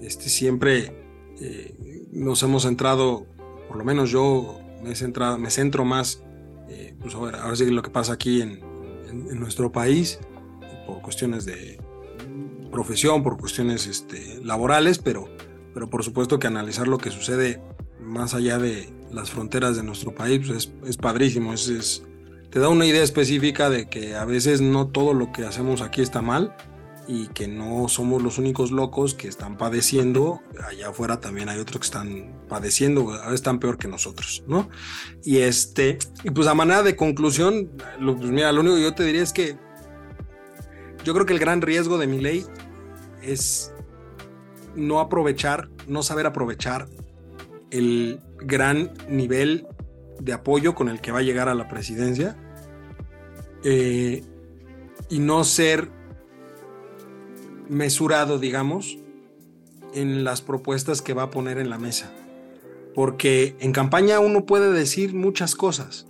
[0.00, 1.04] Este, siempre
[1.38, 3.26] eh, nos hemos centrado,
[3.68, 6.24] por lo menos yo me he centrado, me centro más,
[6.70, 8.60] eh, pues ahora, ahora sí lo que pasa aquí en,
[9.06, 10.18] en, nuestro país
[10.86, 11.78] por cuestiones de
[12.72, 15.28] profesión, por cuestiones este, laborales, pero,
[15.74, 17.60] pero por supuesto que analizar lo que sucede
[18.00, 22.02] más allá de las fronteras de nuestro país pues es, padrísimo, es,
[22.48, 26.00] te da una idea específica de que a veces no todo lo que hacemos aquí
[26.00, 26.56] está mal
[27.06, 31.80] y que no somos los únicos locos que están padeciendo, allá afuera también hay otros
[31.80, 34.68] que están padeciendo, a veces están peor que nosotros, ¿no?
[35.22, 38.94] Y este, y pues a manera de conclusión, lo, pues mira, lo único que yo
[38.94, 39.56] te diría es que
[41.04, 42.46] yo creo que el gran riesgo de mi ley
[43.22, 43.72] es
[44.74, 46.88] no aprovechar, no saber aprovechar
[47.70, 49.66] el gran nivel
[50.20, 52.36] de apoyo con el que va a llegar a la presidencia
[53.64, 54.22] eh,
[55.10, 55.90] y no ser
[57.68, 58.98] mesurado, digamos,
[59.94, 62.10] en las propuestas que va a poner en la mesa.
[62.94, 66.06] Porque en campaña uno puede decir muchas cosas,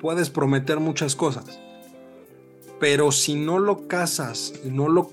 [0.00, 1.60] puedes prometer muchas cosas.
[2.78, 5.10] Pero si no lo casas no lo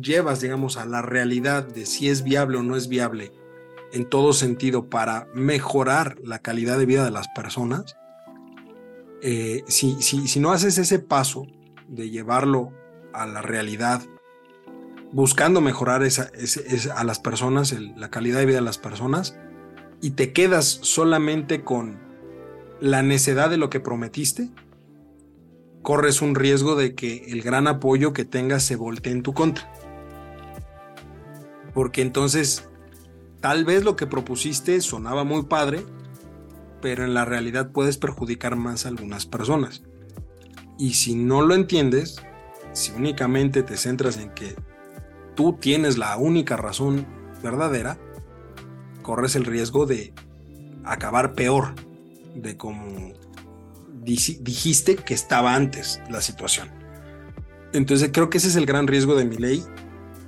[0.00, 3.32] llevas, digamos, a la realidad de si es viable o no es viable
[3.92, 7.96] en todo sentido para mejorar la calidad de vida de las personas,
[9.20, 11.46] eh, si, si, no haces ese paso
[11.88, 12.72] de llevarlo
[13.12, 14.02] a la realidad,
[15.12, 19.36] buscando mejorar a las personas, la calidad de vida de las personas,
[20.00, 22.00] y te quedas solamente con
[22.80, 24.50] la necedad de lo que prometiste,
[25.82, 29.70] corres un riesgo de que el gran apoyo que tengas se voltee en tu contra.
[31.74, 32.68] Porque entonces,
[33.40, 35.84] tal vez lo que propusiste sonaba muy padre,
[36.80, 39.82] pero en la realidad puedes perjudicar más a algunas personas.
[40.78, 42.16] Y si no lo entiendes,
[42.72, 44.56] si únicamente te centras en que
[45.34, 47.06] tú tienes la única razón
[47.42, 47.98] verdadera,
[49.02, 50.12] corres el riesgo de
[50.84, 51.74] acabar peor
[52.34, 53.12] de como
[54.02, 56.68] dijiste que estaba antes la situación.
[57.72, 59.62] Entonces creo que ese es el gran riesgo de mi ley,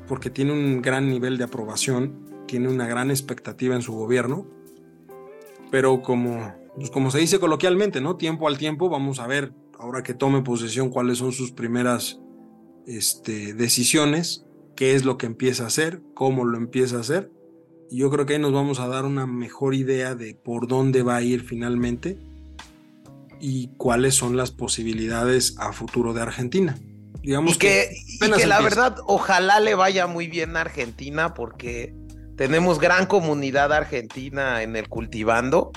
[0.09, 4.47] porque tiene un gran nivel de aprobación, tiene una gran expectativa en su gobierno,
[5.71, 8.17] pero como, pues como se dice coloquialmente, ¿no?
[8.17, 12.21] Tiempo al tiempo, vamos a ver, ahora que tome posesión, cuáles son sus primeras
[12.87, 14.44] este, decisiones,
[14.77, 17.31] qué es lo que empieza a hacer, cómo lo empieza a hacer.
[17.91, 21.03] Y yo creo que ahí nos vamos a dar una mejor idea de por dónde
[21.03, 22.19] va a ir finalmente
[23.41, 26.79] y cuáles son las posibilidades a futuro de Argentina.
[27.23, 27.91] Digamos que,
[28.21, 31.95] que, la verdad, ojalá le vaya muy bien a Argentina porque
[32.37, 35.73] tenemos gran comunidad argentina en el cultivando.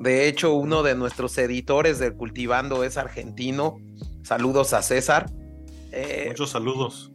[0.00, 3.78] De hecho, uno de nuestros editores del cultivando es argentino.
[4.22, 5.30] Saludos a César.
[5.92, 7.12] Eh, Muchos saludos.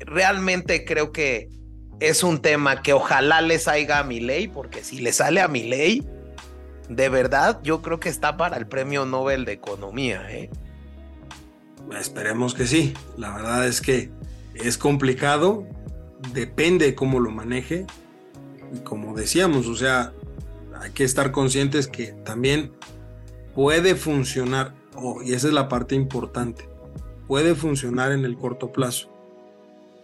[0.00, 1.48] Realmente creo que
[2.00, 5.48] es un tema que ojalá le salga a mi ley, porque si le sale a
[5.48, 6.06] mi ley,
[6.88, 10.26] de verdad, yo creo que está para el premio Nobel de Economía.
[10.30, 10.50] ¿eh?
[11.98, 12.94] Esperemos que sí.
[13.16, 14.10] La verdad es que
[14.54, 15.66] es complicado,
[16.32, 17.86] depende cómo lo maneje.
[18.72, 20.12] Y como decíamos, o sea,
[20.80, 22.72] hay que estar conscientes que también
[23.54, 26.68] puede funcionar, oh, y esa es la parte importante,
[27.26, 29.10] puede funcionar en el corto plazo,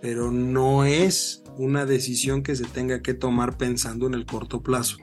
[0.05, 4.99] pero no es una decisión que se tenga que tomar pensando en el corto plazo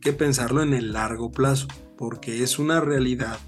[0.00, 1.68] que pensarlo en el largo plazo,
[1.98, 3.38] porque es una realidad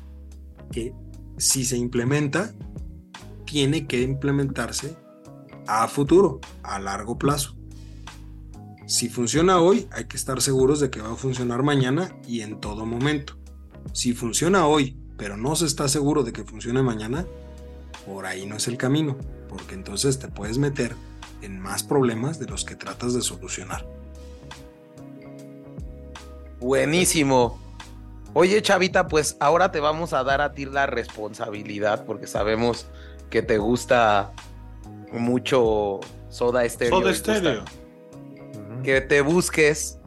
[0.70, 0.92] que
[1.38, 2.52] si se implementa,
[3.46, 4.94] tiene que implementarse
[5.66, 7.56] a futuro, a largo plazo.
[8.86, 12.60] Si funciona hoy, hay que estar seguros de que va a funcionar mañana y en
[12.60, 13.38] todo momento.
[13.94, 17.24] Si funciona hoy, pero no se está seguro de que funcione mañana,
[18.04, 19.16] por ahí no es el camino,
[19.48, 20.94] porque entonces te puedes meter
[21.42, 23.84] en más problemas de los que tratas de solucionar.
[26.60, 27.58] Buenísimo.
[28.34, 32.86] Oye, Chavita, pues ahora te vamos a dar a ti la responsabilidad porque sabemos
[33.30, 34.32] que te gusta
[35.12, 37.00] mucho Soda Stereo.
[37.00, 37.64] Soda Stereo.
[38.82, 39.98] Que te busques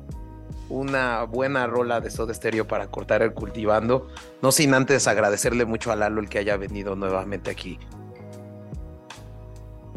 [0.70, 4.08] una buena rola de Soda Stereo para cortar el cultivando.
[4.42, 7.80] No sin antes agradecerle mucho a Lalo el que haya venido nuevamente aquí.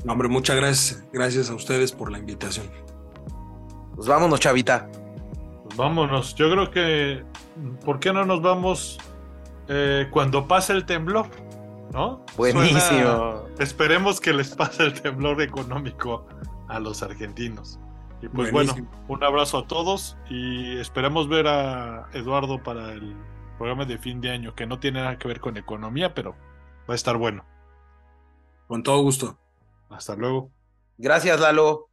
[0.07, 1.05] Hombre, muchas gracias.
[1.13, 2.71] Gracias a ustedes por la invitación.
[3.95, 4.89] Pues vámonos, Chavita.
[5.77, 6.35] Vámonos.
[6.35, 7.25] Yo creo que.
[7.85, 8.99] ¿Por qué no nos vamos
[9.69, 11.27] eh, cuando pase el temblor?
[11.93, 12.25] ¿No?
[12.37, 13.45] Buenísimo.
[13.61, 16.27] esperemos que les pase el temblor económico
[16.69, 17.79] a los argentinos.
[18.21, 18.75] Y pues bueno,
[19.07, 23.15] un abrazo a todos y esperemos ver a Eduardo para el
[23.59, 26.35] programa de fin de año, que no tiene nada que ver con economía, pero
[26.89, 27.45] va a estar bueno.
[28.67, 29.39] Con todo gusto.
[29.97, 30.51] Hasta luego.
[30.99, 31.89] Gracias, Lalo.